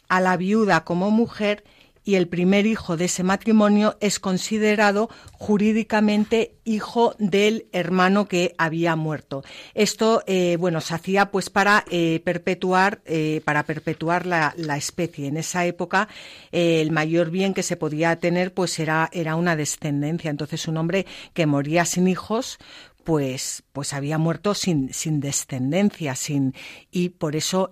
[0.10, 1.64] a la viuda como mujer
[2.04, 8.96] y el primer hijo de ese matrimonio es considerado jurídicamente hijo del hermano que había
[8.96, 9.44] muerto.
[9.74, 15.28] Esto, eh, bueno, se hacía pues para eh, perpetuar, eh, para perpetuar la, especie.
[15.28, 16.08] En esa época,
[16.52, 20.32] el mayor bien que se podía tener pues era, era una descendencia.
[20.32, 22.58] Entonces, un hombre que moría sin hijos,
[23.04, 26.54] pues, pues había muerto sin, sin descendencia, sin,
[26.92, 27.72] y por eso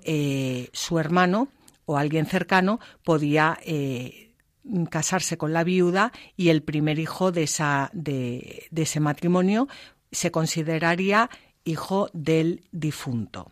[0.74, 1.50] su hermano,
[1.86, 4.34] o alguien cercano podía eh,
[4.90, 7.48] casarse con la viuda y el primer hijo de,
[7.94, 9.68] de ese matrimonio
[10.12, 11.30] se consideraría
[11.64, 13.52] hijo del difunto.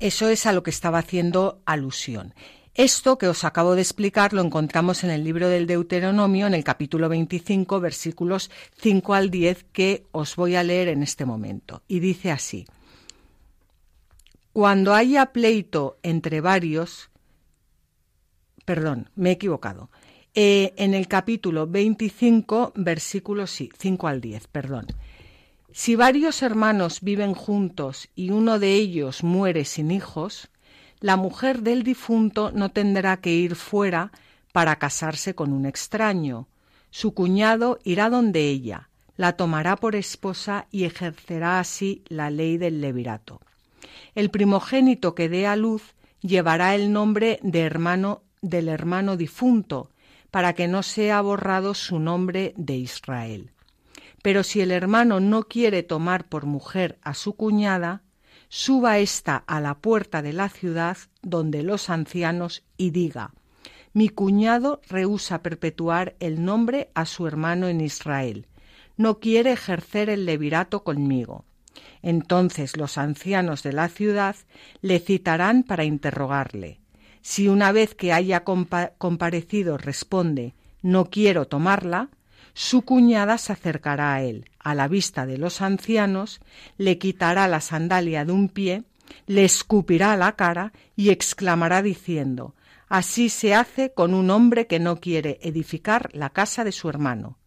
[0.00, 2.34] Eso es a lo que estaba haciendo alusión.
[2.74, 6.64] Esto que os acabo de explicar lo encontramos en el libro del Deuteronomio, en el
[6.64, 11.82] capítulo 25, versículos 5 al 10, que os voy a leer en este momento.
[11.86, 12.66] Y dice así.
[14.54, 17.10] Cuando haya pleito entre varios,
[18.64, 19.90] perdón, me he equivocado.
[20.32, 24.86] Eh, en el capítulo 25, versículos sí, 5 al 10, perdón.
[25.72, 30.50] Si varios hermanos viven juntos y uno de ellos muere sin hijos,
[31.00, 34.12] la mujer del difunto no tendrá que ir fuera
[34.52, 36.46] para casarse con un extraño.
[36.90, 42.80] Su cuñado irá donde ella, la tomará por esposa y ejercerá así la ley del
[42.80, 43.40] levirato
[44.14, 49.90] el primogénito que dé a luz llevará el nombre de hermano del hermano difunto,
[50.30, 53.52] para que no sea borrado su nombre de Israel.
[54.22, 58.02] Pero si el hermano no quiere tomar por mujer a su cuñada,
[58.48, 63.32] suba ésta a la puerta de la ciudad donde los ancianos y diga
[63.92, 68.48] Mi cuñado rehúsa perpetuar el nombre a su hermano en Israel.
[68.96, 71.44] No quiere ejercer el levirato conmigo.
[72.02, 74.36] Entonces los ancianos de la ciudad
[74.82, 76.80] le citarán para interrogarle.
[77.22, 82.10] Si una vez que haya comparecido responde no quiero tomarla,
[82.52, 86.40] su cuñada se acercará a él, a la vista de los ancianos,
[86.76, 88.84] le quitará la sandalia de un pie,
[89.26, 92.54] le escupirá la cara y exclamará diciendo
[92.88, 97.38] Así se hace con un hombre que no quiere edificar la casa de su hermano,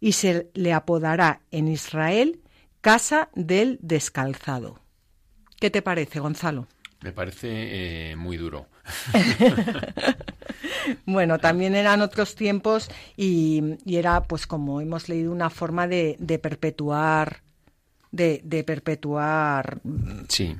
[0.00, 2.40] y se le apodará en Israel
[2.84, 4.78] Casa del Descalzado.
[5.58, 6.66] ¿Qué te parece, Gonzalo?
[7.00, 8.66] Me parece eh, muy duro.
[11.06, 17.40] bueno, también eran otros tiempos y, era, pues como hemos leído, una forma de, perpetuar,
[18.10, 19.80] de, de, perpetuar.
[20.28, 20.54] Sí,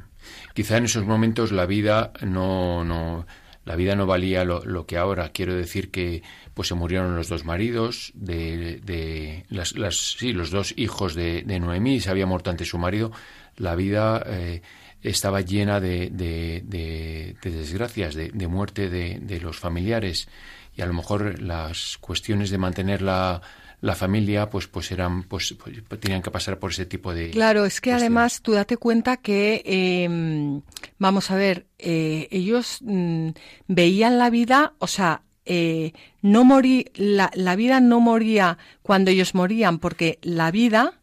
[0.55, 3.27] quizá en esos momentos la vida no, no
[3.67, 5.29] La vida no valía lo, lo que ahora.
[5.29, 6.23] Quiero decir que
[6.55, 11.43] pues se murieron los dos maridos de, de las, las, sí, los dos hijos de,
[11.43, 13.11] de Noemí, se había muerto ante su marido.
[13.57, 14.63] La vida eh,
[15.03, 20.29] estaba llena de, de, de, de desgracias, de, de muerte de, de los familiares
[20.77, 23.41] y a lo mejor las cuestiones de mantener la,
[23.81, 27.65] la familia pues pues eran pues, pues, tenían que pasar por ese tipo de Claro,
[27.65, 28.03] es que cuestiones.
[28.03, 30.61] además tú date cuenta que, eh,
[30.99, 33.31] vamos a ver, eh, ellos mm,
[33.69, 35.93] veían la vida, o sea, eh,
[36.23, 40.95] no morí, la, la vida no moría cuando ellos morían, porque la vida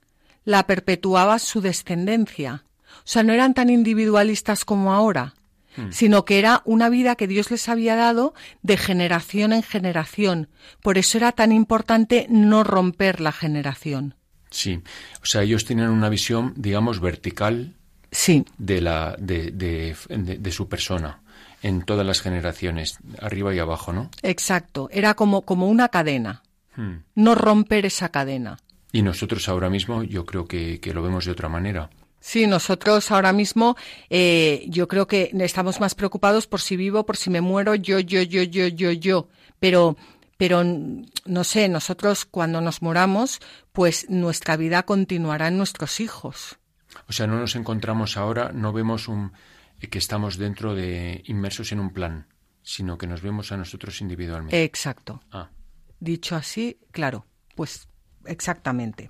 [0.45, 2.63] la perpetuaba su descendencia.
[2.99, 5.35] O sea, no eran tan individualistas como ahora,
[5.89, 10.49] sino que era una vida que Dios les había dado de generación en generación.
[10.81, 14.15] Por eso era tan importante no romper la generación.
[14.49, 14.81] Sí,
[15.21, 17.75] o sea, ellos tenían una visión, digamos, vertical
[18.11, 21.21] Sí, de la de, de, de- de su persona
[21.61, 24.09] en todas las generaciones, arriba y abajo, ¿no?
[24.23, 24.89] exacto.
[24.91, 26.43] Era como, como una cadena.
[26.75, 27.03] Hmm.
[27.15, 28.57] No romper esa cadena.
[28.91, 31.89] Y nosotros ahora mismo yo creo que, que lo vemos de otra manera.
[32.19, 33.75] Sí, nosotros ahora mismo
[34.09, 37.99] eh, yo creo que estamos más preocupados por si vivo, por si me muero, yo,
[37.99, 39.27] yo, yo, yo, yo, yo.
[39.59, 39.97] Pero,
[40.37, 43.39] pero no sé, nosotros cuando nos moramos,
[43.71, 46.57] pues nuestra vida continuará en nuestros hijos.
[47.07, 49.31] O sea, no nos encontramos ahora, no vemos un,
[49.87, 52.27] que estamos dentro de inmersos en un plan,
[52.61, 54.63] sino que nos vemos a nosotros individualmente.
[54.63, 55.21] Exacto.
[55.31, 55.49] Ah,
[55.99, 57.25] Dicho así, claro,
[57.55, 57.87] pues
[58.25, 59.09] exactamente.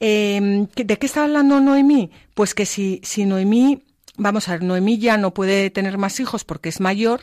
[0.00, 2.10] Eh, ¿qué- ¿De qué está hablando Noemí?
[2.34, 3.84] Pues que si, si Noemí,
[4.18, 7.22] vamos a ver, Noemí ya no puede tener más hijos porque es mayor,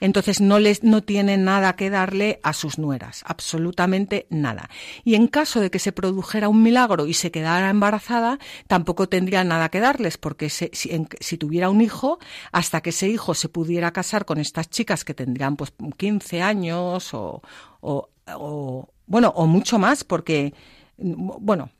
[0.00, 4.70] entonces no les, no tiene nada que darle a sus nueras, absolutamente nada.
[5.04, 9.44] Y en caso de que se produjera un milagro y se quedara embarazada, tampoco tendría
[9.44, 12.18] nada que darles, porque se- si, en- si tuviera un hijo,
[12.52, 17.12] hasta que ese hijo se pudiera casar con estas chicas que tendrían pues 15 años
[17.12, 17.42] o,
[17.80, 20.54] o, o, bueno, o mucho más, porque,
[20.96, 21.70] bueno,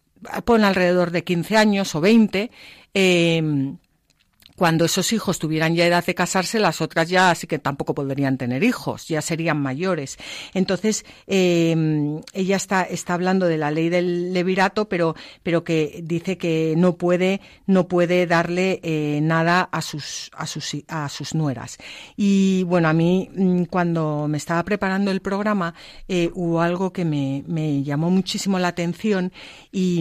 [0.44, 2.50] pon alrededor de 15 años o 20,
[2.94, 3.74] eh,
[4.56, 8.38] cuando esos hijos tuvieran ya edad de casarse, las otras ya así que tampoco podrían
[8.38, 10.16] tener hijos, ya serían mayores.
[10.54, 16.38] Entonces, eh, ella está, está hablando de la ley del levirato, pero, pero que dice
[16.38, 21.78] que no puede, no puede darle eh, nada a sus, a sus, a sus nueras.
[22.16, 25.74] Y bueno, a mí, mm, cuando me estaba preparando el programa,
[26.08, 29.32] eh, hubo algo que me, me llamó muchísimo la atención
[29.70, 30.00] y,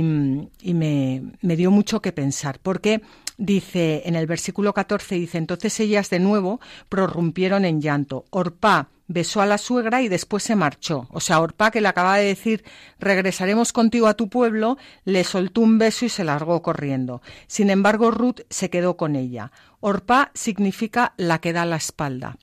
[0.62, 3.02] y me, me dio mucho que pensar, porque
[3.38, 6.60] dice en el versículo 14 dice entonces ellas de nuevo
[6.90, 8.26] prorrumpieron en llanto.
[8.30, 11.08] Orpá besó a la suegra y después se marchó.
[11.12, 12.64] O sea Orpá que le acaba de decir
[13.00, 17.22] regresaremos contigo a tu pueblo le soltó un beso y se largó corriendo.
[17.48, 19.52] Sin embargo Ruth se quedó con ella.
[19.80, 22.38] Orpá significa la que da la espalda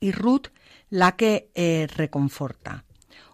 [0.00, 0.48] y Ruth
[0.90, 2.84] la que eh, reconforta.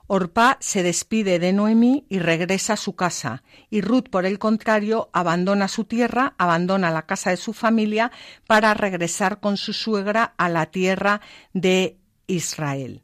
[0.08, 5.10] Orpá se despide de Noemí y regresa a su casa, y Ruth, por el contrario,
[5.12, 8.10] abandona su tierra, abandona la casa de su familia
[8.46, 11.20] para regresar con su suegra a la tierra
[11.52, 13.02] de Israel.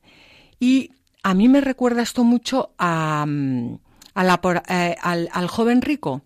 [0.59, 0.93] Y
[1.23, 3.79] a mí me recuerda esto mucho a, mm,
[4.15, 6.23] la eh, al joven rico,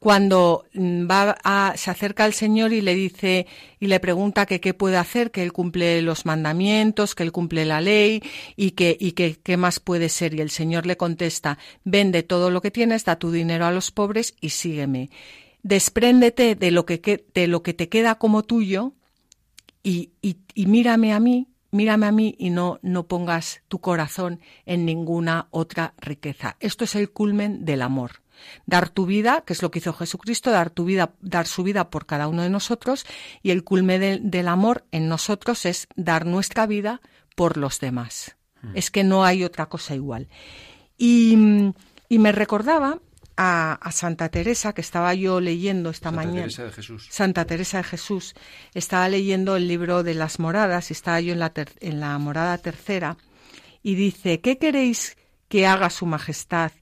[0.00, 3.46] cuando mm, va a, se acerca al Señor y le dice
[3.78, 7.64] y le pregunta que qué puede hacer, que él cumple los mandamientos, que él cumple
[7.66, 8.22] la ley
[8.56, 12.62] y que y qué más puede ser y el Señor le contesta, vende todo lo
[12.62, 15.10] que tienes, da tu dinero a los pobres y sígueme.
[15.62, 18.94] Despréndete de lo que que- de lo que te queda como tuyo
[19.82, 24.40] y, y, y mírame a mí, mírame a mí y no, no pongas tu corazón
[24.64, 26.56] en ninguna otra riqueza.
[26.60, 28.22] Esto es el culmen del amor.
[28.66, 31.90] Dar tu vida, que es lo que hizo Jesucristo, dar tu vida, dar su vida
[31.90, 33.04] por cada uno de nosotros,
[33.42, 37.00] y el culmen de- del amor en nosotros es dar nuestra vida
[37.36, 38.36] por los demás.
[38.74, 40.28] Es que no hay otra cosa igual.
[40.98, 41.72] Y,
[42.08, 42.98] y me recordaba
[43.36, 46.40] a, a Santa Teresa, que estaba yo leyendo esta Santa mañana.
[46.42, 47.06] Teresa de Jesús.
[47.10, 48.34] Santa Teresa de Jesús.
[48.74, 52.18] Estaba leyendo el libro de las moradas y estaba yo en la, ter- en la
[52.18, 53.16] morada tercera
[53.82, 55.16] y dice, ¿qué queréis
[55.48, 56.72] que haga su majestad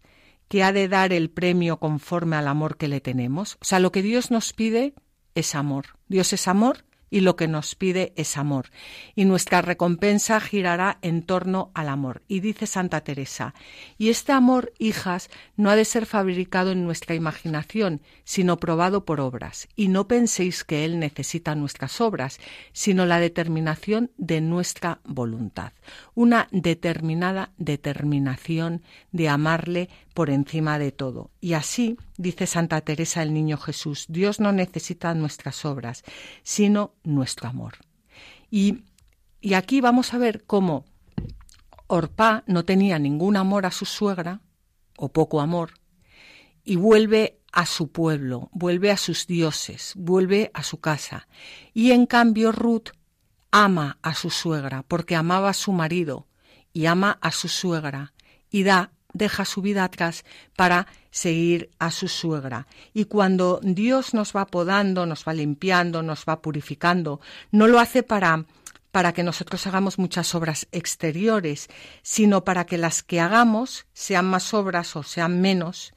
[0.49, 3.57] que ha de dar el premio conforme al amor que le tenemos?
[3.61, 4.95] O sea, lo que Dios nos pide
[5.35, 5.99] es amor.
[6.09, 8.71] Dios es amor y lo que nos pide es amor.
[9.15, 12.23] Y nuestra recompensa girará en torno al amor.
[12.29, 13.55] Y dice Santa Teresa,
[13.97, 19.21] y este amor, hijas, no ha de ser fabricado en nuestra imaginación, sino probado por
[19.21, 19.69] obras.
[19.77, 22.39] Y no penséis que Él necesita nuestras obras,
[22.73, 25.73] sino la determinación de nuestra voluntad.
[26.15, 28.83] Una determinada determinación
[29.13, 31.31] de amarle por encima de todo.
[31.41, 36.05] Y así, dice Santa Teresa el Niño Jesús, Dios no necesita nuestras obras,
[36.43, 37.79] sino nuestro amor.
[38.51, 38.85] Y
[39.41, 40.85] Y aquí vamos a ver cómo
[41.87, 44.41] Orpá no tenía ningún amor a su suegra,
[44.97, 45.75] o poco amor,
[46.65, 51.29] y vuelve a su pueblo, vuelve a sus dioses, vuelve a su casa.
[51.73, 52.91] Y en cambio Ruth
[53.51, 56.27] ama a su suegra, porque amaba a su marido,
[56.73, 58.13] y ama a su suegra,
[58.51, 60.25] y da deja su vida atrás
[60.57, 62.67] para seguir a su suegra.
[62.93, 68.03] Y cuando Dios nos va podando, nos va limpiando, nos va purificando, no lo hace
[68.03, 68.45] para
[68.91, 71.69] para que nosotros hagamos muchas obras exteriores,
[72.03, 75.93] sino para que las que hagamos, sean más obras o sean menos,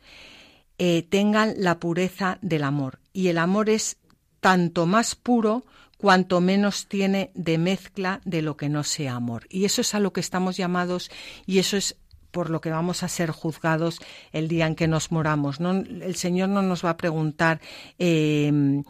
[0.78, 3.00] eh, tengan la pureza del amor.
[3.14, 3.98] Y el amor es
[4.42, 5.64] tanto más puro
[5.98, 9.46] cuanto menos tiene de mezcla de lo que no sea amor.
[9.50, 11.12] Y eso es a lo que estamos llamados
[11.46, 11.96] y eso es
[12.32, 14.00] por lo que vamos a ser juzgados
[14.32, 15.60] el día en que nos moramos.
[15.60, 15.72] ¿no?
[15.72, 17.62] El Señor no nos va a preguntar
[18.00, 18.84] eh,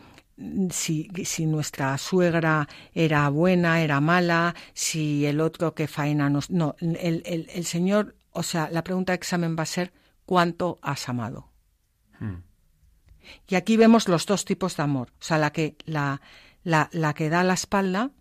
[0.70, 6.50] si, si, nuestra suegra era buena, era mala, si el otro que faena nos...
[6.50, 9.94] No, el, el, el Señor, o sea, la pregunta de examen va a ser
[10.26, 11.50] ¿cuánto has amado?
[12.20, 12.44] Hmm.
[13.48, 16.22] Y aquí vemos los dos tipos de amor, o sea, la que, la,
[16.64, 18.12] la, la que da la espalda,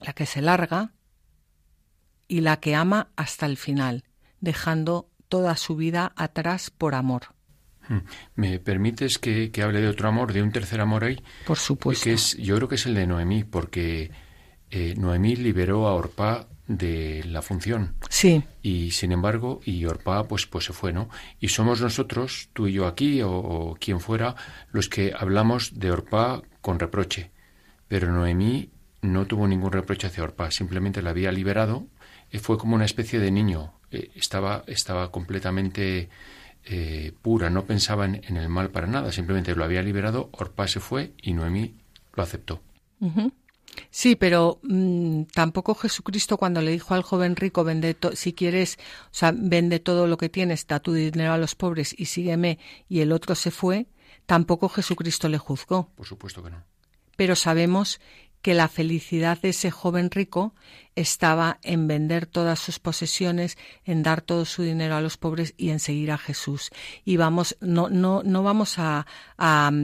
[0.00, 0.92] la que se larga
[2.28, 4.04] y la que ama hasta el final
[4.40, 7.34] dejando toda su vida atrás por amor.
[7.88, 8.00] Hmm.
[8.34, 11.22] ¿Me permites que, hable de otro amor, de un tercer amor ahí?
[11.46, 12.04] Por supuesto.
[12.04, 14.10] Que es, yo creo que es el de Noemí, porque
[14.70, 17.94] eh, Noemí liberó a Orpá de la función.
[18.10, 18.44] Sí.
[18.62, 21.08] Y sin embargo, y Orpá pues, pues se fue, ¿no?
[21.40, 24.34] Y somos nosotros, tú y yo aquí, o, o quien fuera,
[24.70, 27.30] los que hablamos de Orpá con reproche.
[27.88, 28.70] Pero Noemí
[29.00, 31.86] no tuvo ningún reproche hacia Orpá, simplemente la había liberado,
[32.40, 36.10] fue como una especie de niño eh, estaba, estaba completamente
[36.64, 40.80] eh, pura, no pensaba en, el mal para nada, simplemente lo había liberado, Orpá se
[40.80, 41.76] fue y Noemí
[42.12, 42.60] lo aceptó.
[43.90, 49.14] Sí, pero mm, tampoco Jesucristo cuando le dijo al joven rico, vende si quieres, o
[49.14, 52.58] sea, vende todo lo que tienes, da tu dinero a los pobres y sígueme,
[52.88, 53.86] y el otro se fue,
[54.26, 55.90] tampoco Jesucristo le juzgó.
[55.94, 56.62] Por supuesto que no.
[57.16, 58.00] Pero sabemos
[58.48, 60.54] que la felicidad de ese joven rico
[60.96, 65.68] estaba en vender todas sus posesiones, en dar todo su dinero a los pobres y
[65.68, 66.70] en seguir a Jesús.
[67.04, 69.04] Y vamos, no, no, no vamos a,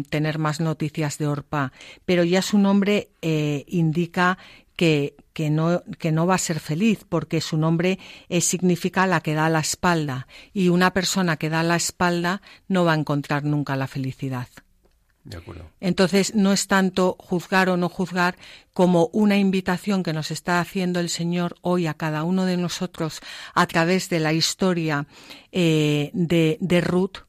[0.09, 1.73] tener más noticias de Orpa,
[2.07, 4.39] pero ya su nombre eh, indica
[4.77, 7.99] que, que, no, que no va a ser feliz, porque su nombre
[8.41, 12.95] significa la que da la espalda, y una persona que da la espalda no va
[12.95, 14.49] a encontrar nunca la felicidad.
[15.81, 18.37] Entonces, no es tanto juzgar o no juzgar
[18.75, 23.21] como una invitación que nos está haciendo el Señor hoy a cada uno de nosotros
[23.55, 25.07] a través de la historia
[25.51, 27.25] eh, de, de Ruth,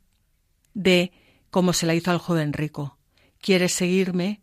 [0.73, 1.11] de
[1.49, 2.97] cómo se la hizo al joven rico.
[3.39, 4.41] ¿Quieres seguirme?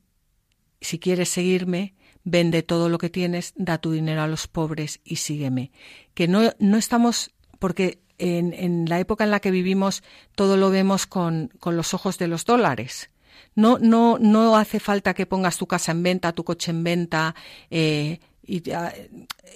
[0.81, 1.95] Si quieres seguirme,
[2.25, 5.73] vende todo lo que tienes, da tu dinero a los pobres y sígueme.
[6.15, 10.03] Que no, no estamos, porque en, en, la época en la que vivimos
[10.35, 13.12] todo lo vemos con, con los ojos de los dólares.
[13.55, 17.35] No, no, no hace falta que pongas tu casa en venta, tu coche en venta,
[17.71, 18.63] eh, y,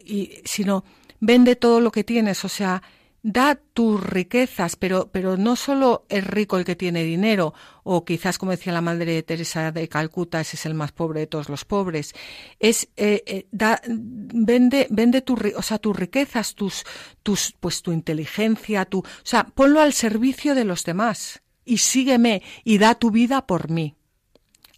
[0.04, 0.84] y, sino
[1.20, 2.82] vende todo lo que tienes, o sea,
[3.26, 8.38] da tus riquezas, pero, pero no solo es rico el que tiene dinero, o quizás,
[8.38, 11.48] como decía la madre de Teresa de Calcuta, ese es el más pobre de todos
[11.48, 12.14] los pobres.
[12.60, 15.24] Es, eh, eh, da, vende, vende
[15.56, 16.84] o sea, tus riquezas, tus,
[17.24, 22.42] tus, pues tu inteligencia, tu, o sea, ponlo al servicio de los demás y sígueme
[22.64, 23.94] y da tu vida por mí,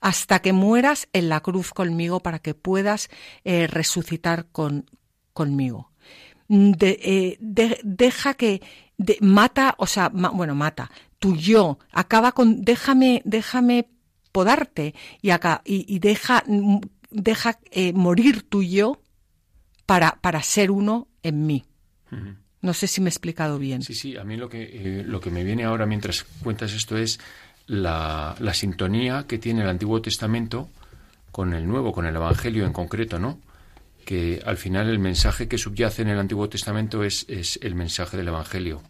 [0.01, 3.11] hasta que mueras en la cruz conmigo para que puedas
[3.45, 4.91] eh, resucitar con,
[5.32, 5.93] conmigo.
[6.51, 8.62] Eh, deja que
[9.20, 13.89] mata, o sea, bueno, mata, tu yo, acaba con, déjame, déjame
[14.32, 16.45] podarte y, acá, y, deja,
[17.11, 19.03] deja eh, morir tu yo
[19.84, 21.64] para, para ser uno en mí.
[22.61, 23.82] No sé si me he explicado bien.
[23.82, 26.96] Sí, sí, a mí lo que, eh, lo que me viene ahora mientras cuentas esto
[26.96, 27.20] es
[27.66, 30.68] la, la, sintonía que tiene el Antiguo Testamento
[31.30, 33.38] con el Nuevo, con el Evangelio en concreto, ¿no?
[34.04, 38.16] Que al final el mensaje que subyace en el Antiguo Testamento es, es el mensaje
[38.16, 38.82] del Evangelio.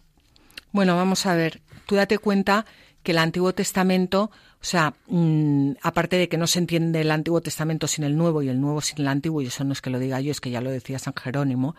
[0.72, 2.64] Bueno, vamos a ver, tú date cuenta
[3.02, 7.40] que el Antiguo Testamento, o sea, mm, aparte de que no se entiende el Antiguo
[7.40, 9.90] Testamento sin el Nuevo y el Nuevo sin el Antiguo, y eso no es que
[9.90, 11.74] lo diga yo, es que ya lo decía San Jerónimo,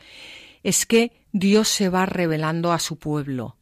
[0.64, 3.58] es que Dios se va revelando a su pueblo.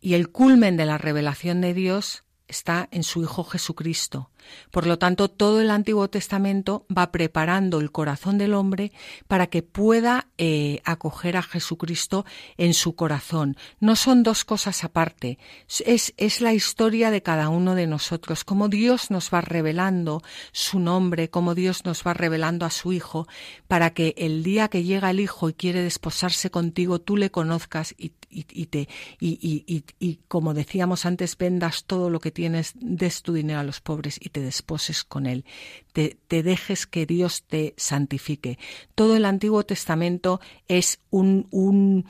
[0.00, 2.21] Y el culmen de la revelación de Dios
[2.52, 4.30] está en su Hijo Jesucristo.
[4.70, 8.92] Por lo tanto, todo el Antiguo Testamento va preparando el corazón del hombre
[9.26, 12.24] para que pueda eh, acoger a Jesucristo
[12.56, 13.56] en su corazón.
[13.80, 15.38] No son dos cosas aparte,
[15.84, 20.22] es, es la historia de cada uno de nosotros, cómo Dios nos va revelando
[20.52, 23.26] su nombre, cómo Dios nos va revelando a su Hijo,
[23.68, 27.94] para que el día que llega el Hijo y quiere desposarse contigo, tú le conozcas
[27.96, 28.88] y, y, te,
[29.20, 33.80] y, y, como decíamos antes, vendas todo lo que tienes, des tu dinero a los
[33.80, 35.44] pobres y te desposes con él.
[35.92, 38.58] Te, dejes que Dios te santifique.
[38.94, 42.06] Todo el Antiguo Testamento es un,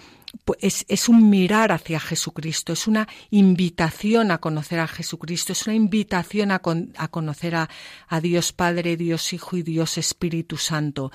[0.61, 6.53] es, un mirar hacia Jesucristo, es una invitación a conocer a Jesucristo, es una invitación
[6.53, 6.63] a,
[6.97, 7.69] a conocer a,
[8.07, 11.11] a, Dios Padre, Dios Hijo y Dios Espíritu Santo.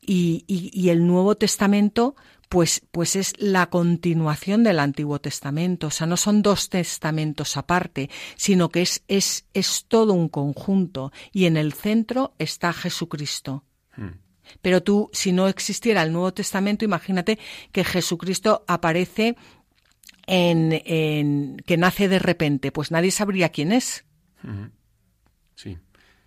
[0.00, 2.14] Y, y el Nuevo Testamento
[2.52, 5.86] pues, pues es la continuación del Antiguo Testamento.
[5.86, 11.12] O sea, no son dos testamentos aparte, sino que es, es, es todo un conjunto.
[11.32, 13.64] Y en el centro está Jesucristo.
[13.96, 14.18] Hmm.
[14.60, 17.38] Pero tú, si no existiera el Nuevo Testamento, imagínate
[17.72, 19.34] que Jesucristo aparece
[20.26, 24.04] en, en que nace de repente, pues nadie sabría quién es.
[24.42, 24.66] Hmm.
[25.54, 25.78] Sí,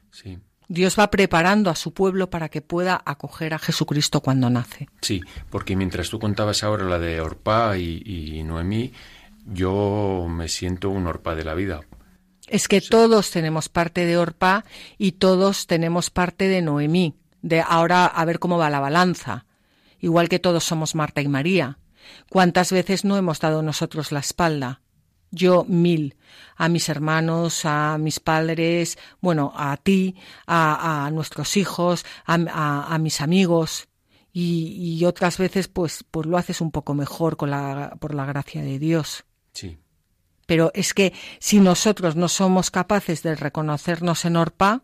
[0.10, 0.40] sí.
[0.68, 4.90] Dios va preparando a su pueblo para que pueda acoger a Jesucristo cuando nace.
[5.02, 8.92] Sí, porque mientras tú contabas ahora la de Orpá y, Noemí,
[9.46, 11.82] yo me siento un Orpá de la vida.
[12.48, 14.66] Es que todos tenemos parte de Orpá
[14.98, 17.16] y todos tenemos parte de Noemí.
[17.42, 19.46] De ahora a ver cómo va la balanza.
[20.00, 21.78] Igual que todos somos Marta y María.
[22.30, 24.82] ¿Cuántas veces no hemos dado nosotros la espalda?
[25.36, 26.16] Yo mil,
[26.56, 30.16] a mis hermanos, a mis padres, bueno, a ti,
[30.48, 33.88] a, a nuestros hijos, a, a, mis amigos.
[34.32, 38.26] Y, y, otras veces, pues, pues lo haces un poco mejor con la, por la
[38.26, 39.24] gracia de Dios.
[39.54, 39.78] Sí.
[40.46, 44.84] Pero es que si nosotros no somos capaces de reconocernos en Orpa,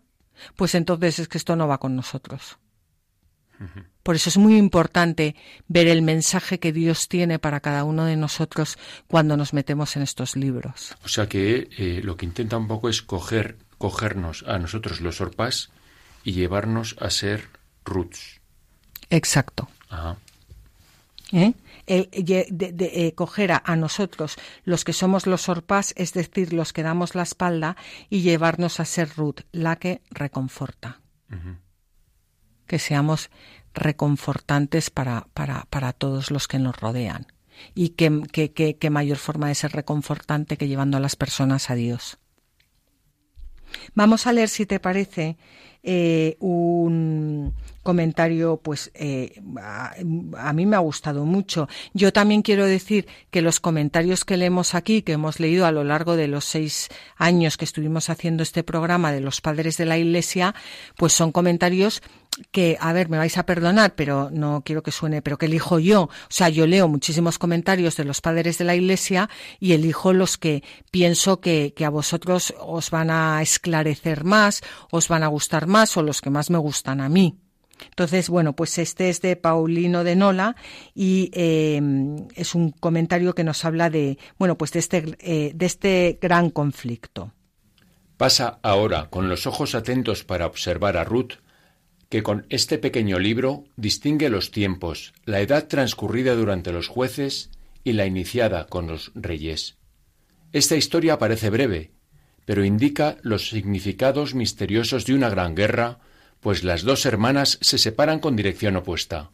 [0.56, 2.58] pues entonces es que esto no va con nosotros.
[4.04, 5.36] Por eso es muy importante
[5.68, 8.78] ver el mensaje que Dios tiene para cada uno de nosotros
[9.08, 10.95] cuando nos metemos en estos libros.
[11.04, 15.22] O sea que eh, lo que intenta un poco es coger, cogernos a nosotros los
[15.22, 15.70] orpas
[16.24, 17.49] y llevarnos a ser
[17.86, 18.41] roots.
[19.10, 19.70] Exacto.
[21.34, 21.54] ¿Eh?
[21.88, 27.24] de, coger a, nosotros los que somos los orpas, es decir, los que damos la
[27.24, 27.76] espalda,
[28.10, 31.02] y llevarnos a ser Ruth, la que reconforta
[32.72, 33.30] que seamos
[33.74, 37.28] reconfortantes para, para, para todos los que nos rodean.
[37.76, 42.17] Y qué, qué, mayor forma de ser reconfortante que llevando a las personas a Dios.
[43.93, 45.38] Vamos a leer, si te parece,
[45.84, 47.53] eh, un
[47.84, 51.67] comentario, pues eh, a, mí me ha gustado mucho.
[51.93, 55.84] Yo también quiero decir que los comentarios que leemos aquí, que hemos leído a lo
[55.84, 59.97] largo de los seis años que estuvimos haciendo este programa de los padres de la
[59.97, 60.53] Iglesia,
[60.97, 62.01] pues son comentarios
[62.51, 65.79] que, a ver, me vais a perdonar, pero no quiero que suene, pero que elijo
[65.79, 66.03] yo.
[66.03, 69.29] O sea, yo leo muchísimos comentarios de los padres de la Iglesia
[69.59, 74.61] y elijo los que pienso que, que a vosotros os van a esclarecer más,
[74.91, 77.38] os van a gustar más o los que más me gustan a mí.
[77.89, 80.55] Entonces, bueno, pues este es de Paulino de Nola
[80.93, 81.82] y eh,
[82.36, 86.49] es un comentario que nos habla de, bueno, pues de este, eh, de este gran
[86.49, 87.34] conflicto.
[88.17, 91.34] Pasa ahora con los ojos atentos para observar a Ruth,
[92.12, 97.49] que con este pequeño libro distingue los tiempos, la edad transcurrida durante los jueces
[97.86, 99.78] y la iniciada con los reyes.
[100.51, 101.91] Esta historia parece breve,
[102.43, 105.99] pero indica los significados misteriosos de una gran guerra,
[106.41, 109.32] pues las dos hermanas se separan con dirección opuesta.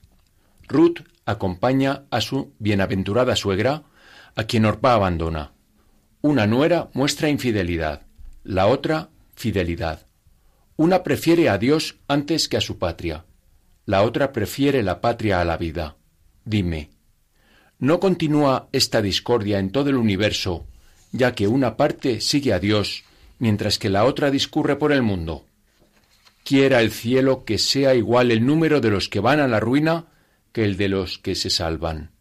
[0.68, 3.86] Ruth acompaña a su bienaventurada suegra,
[4.36, 5.52] a quien Orpa abandona.
[6.22, 8.04] Una nuera muestra infidelidad,
[8.44, 10.07] la otra fidelidad.
[10.78, 13.26] Una prefiere a Dios antes que a su patria,
[13.86, 15.98] la otra prefiere la patria a la vida.
[16.46, 16.90] Dime,
[17.80, 20.66] ¿no continúa esta discordia en todo el universo
[21.12, 23.04] ya que una parte sigue a Dios,
[23.40, 25.46] mientras que la otra discurre por el mundo.
[26.44, 30.06] Quiera el cielo que sea igual el número de los que van a la ruina
[30.52, 32.12] que el de los que se salvan.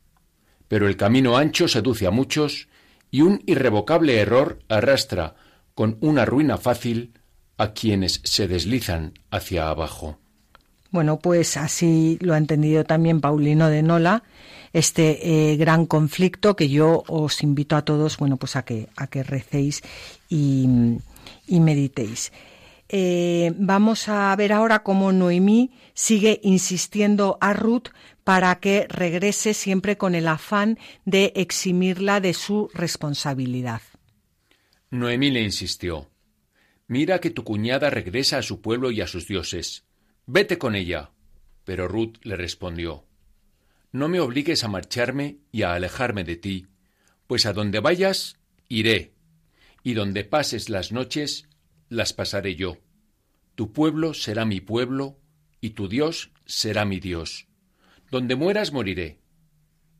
[0.68, 2.68] Pero el camino ancho seduce a muchos
[3.10, 5.36] y un irrevocable error arrastra
[5.74, 7.12] con una ruina fácil
[7.56, 10.18] a quienes se deslizan hacia abajo.
[10.90, 14.22] Bueno, pues así lo ha entendido también Paulino de Nola,
[14.72, 19.06] este eh, gran conflicto que yo os invito a todos, bueno, pues a que, a
[19.06, 19.82] que recéis
[20.28, 20.68] y,
[21.48, 22.32] meditéis.
[22.88, 27.88] Eh, vamos a ver ahora cómo Noemí sigue insistiendo a Ruth
[28.22, 33.82] para que regrese siempre con el afán de eximirla de su responsabilidad.
[34.90, 36.08] Noemí le insistió,
[36.88, 39.84] Mira que tu cuñada regresa a su pueblo y a sus dioses.
[40.26, 41.10] Vete con ella.
[41.64, 43.04] Pero Ruth le respondió
[43.90, 46.66] No me obligues a marcharme y a alejarme de ti,
[47.26, 49.14] pues a donde vayas, iré,
[49.82, 51.48] y donde pases las noches,
[51.88, 52.78] las pasaré yo.
[53.56, 55.18] Tu pueblo será mi pueblo,
[55.60, 57.48] y tu Dios será mi Dios.
[58.10, 59.18] Donde mueras moriré,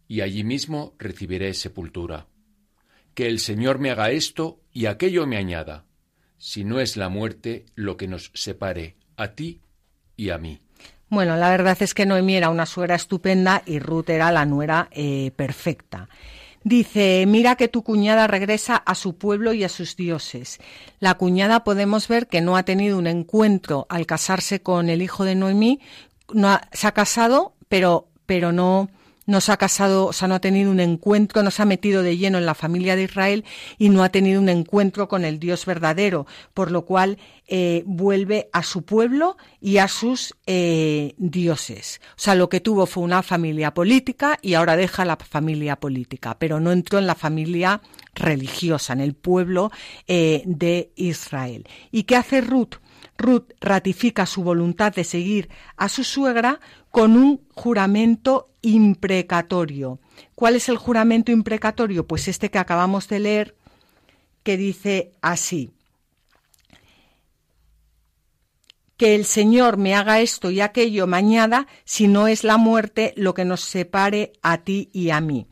[0.07, 2.28] y allí mismo recibiré sepultura.
[3.14, 5.86] Que el Señor me haga esto y aquello me añada,
[6.39, 9.61] si no es la muerte lo que nos separe a ti
[10.16, 10.61] y a mí.
[11.09, 14.89] Bueno, la verdad es que Noemí era una suegra estupenda y Ruth era la nuera
[14.91, 16.09] eh, perfecta.
[16.64, 20.59] Dice, mira que tu cuñada regresa a su pueblo y a sus dioses.
[20.99, 25.24] La cuñada podemos ver que no ha tenido un encuentro al casarse con el hijo
[25.24, 25.78] de Noemí,
[26.34, 28.89] no se ha casado, pero, pero no,
[29.26, 32.02] no se ha casado, o sea, no ha tenido un encuentro, no se ha metido
[32.02, 33.44] de lleno en la familia de Israel
[33.76, 37.18] y no ha tenido un encuentro con el Dios verdadero, por lo cual
[37.48, 42.00] eh, vuelve a su pueblo y a sus eh, dioses.
[42.10, 46.38] O sea, lo que tuvo fue una familia política y ahora deja la familia política,
[46.38, 47.82] pero no entró en la familia
[48.14, 49.70] religiosa, en el pueblo
[50.06, 51.66] eh, de Israel.
[51.90, 52.76] ¿Y qué hace Ruth?
[53.18, 56.60] Ruth ratifica su voluntad de seguir a su suegra
[56.90, 60.00] con un juramento imprecatorio.
[60.34, 62.06] ¿Cuál es el juramento imprecatorio?
[62.06, 63.56] Pues este que acabamos de leer,
[64.42, 65.70] que dice así.
[68.96, 73.34] Que el Señor me haga esto y aquello mañana, si no es la muerte lo
[73.34, 75.46] que nos separe a ti y a mí.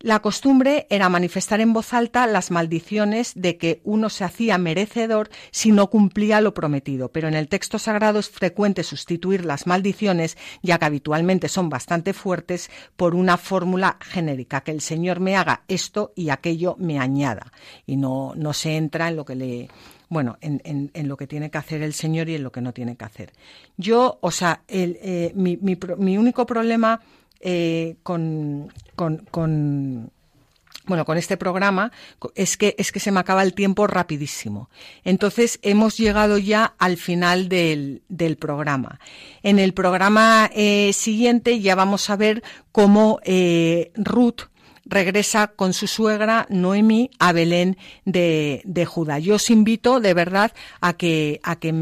[0.00, 5.30] La costumbre era manifestar en voz alta las maldiciones de que uno se hacía merecedor
[5.50, 10.36] si no cumplía lo prometido, pero en el texto sagrado es frecuente sustituir las maldiciones,
[10.62, 15.62] ya que habitualmente son bastante fuertes, por una fórmula genérica, que el Señor me haga
[15.66, 17.50] esto y aquello me añada,
[17.86, 19.68] y no, no se entra en lo que le,
[20.10, 22.74] bueno, en, en- lo que tiene que hacer el Señor y en lo que no
[22.74, 23.32] tiene que hacer.
[23.78, 27.00] Yo, o sea, el, eh, mi, mi mi único problema
[27.40, 28.72] eh, con,
[30.86, 31.92] bueno, con este programa
[32.34, 34.70] es que es que se me acaba el tiempo rapidísimo.
[35.04, 39.00] Entonces hemos llegado ya al final del, del programa.
[39.42, 44.42] En el programa eh, siguiente ya vamos a ver cómo eh, Ruth
[44.86, 49.18] regresa con su suegra Noemi a Belén de, de Judá.
[49.18, 51.72] Yo os invito de verdad a que, a que,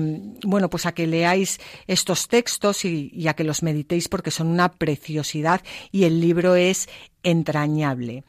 [0.42, 4.48] bueno, pues a que leáis estos textos y, y a que los meditéis porque son
[4.48, 6.88] una preciosidad y el libro es
[7.22, 8.24] entrañable.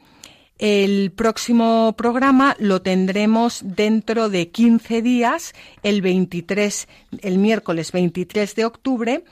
[0.58, 5.54] El próximo programa lo tendremos dentro de 15 días,
[5.84, 6.88] el 23,
[7.22, 9.24] el miércoles 23 de octubre.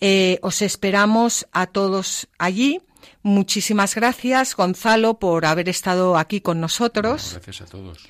[0.00, 2.80] Eh, os esperamos a todos allí.
[3.22, 7.32] Muchísimas gracias, Gonzalo, por haber estado aquí con nosotros.
[7.32, 8.08] Gracias a todos.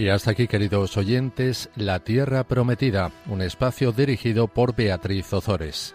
[0.00, 5.94] Y hasta aquí, queridos oyentes, La Tierra Prometida, un espacio dirigido por Beatriz Ozores.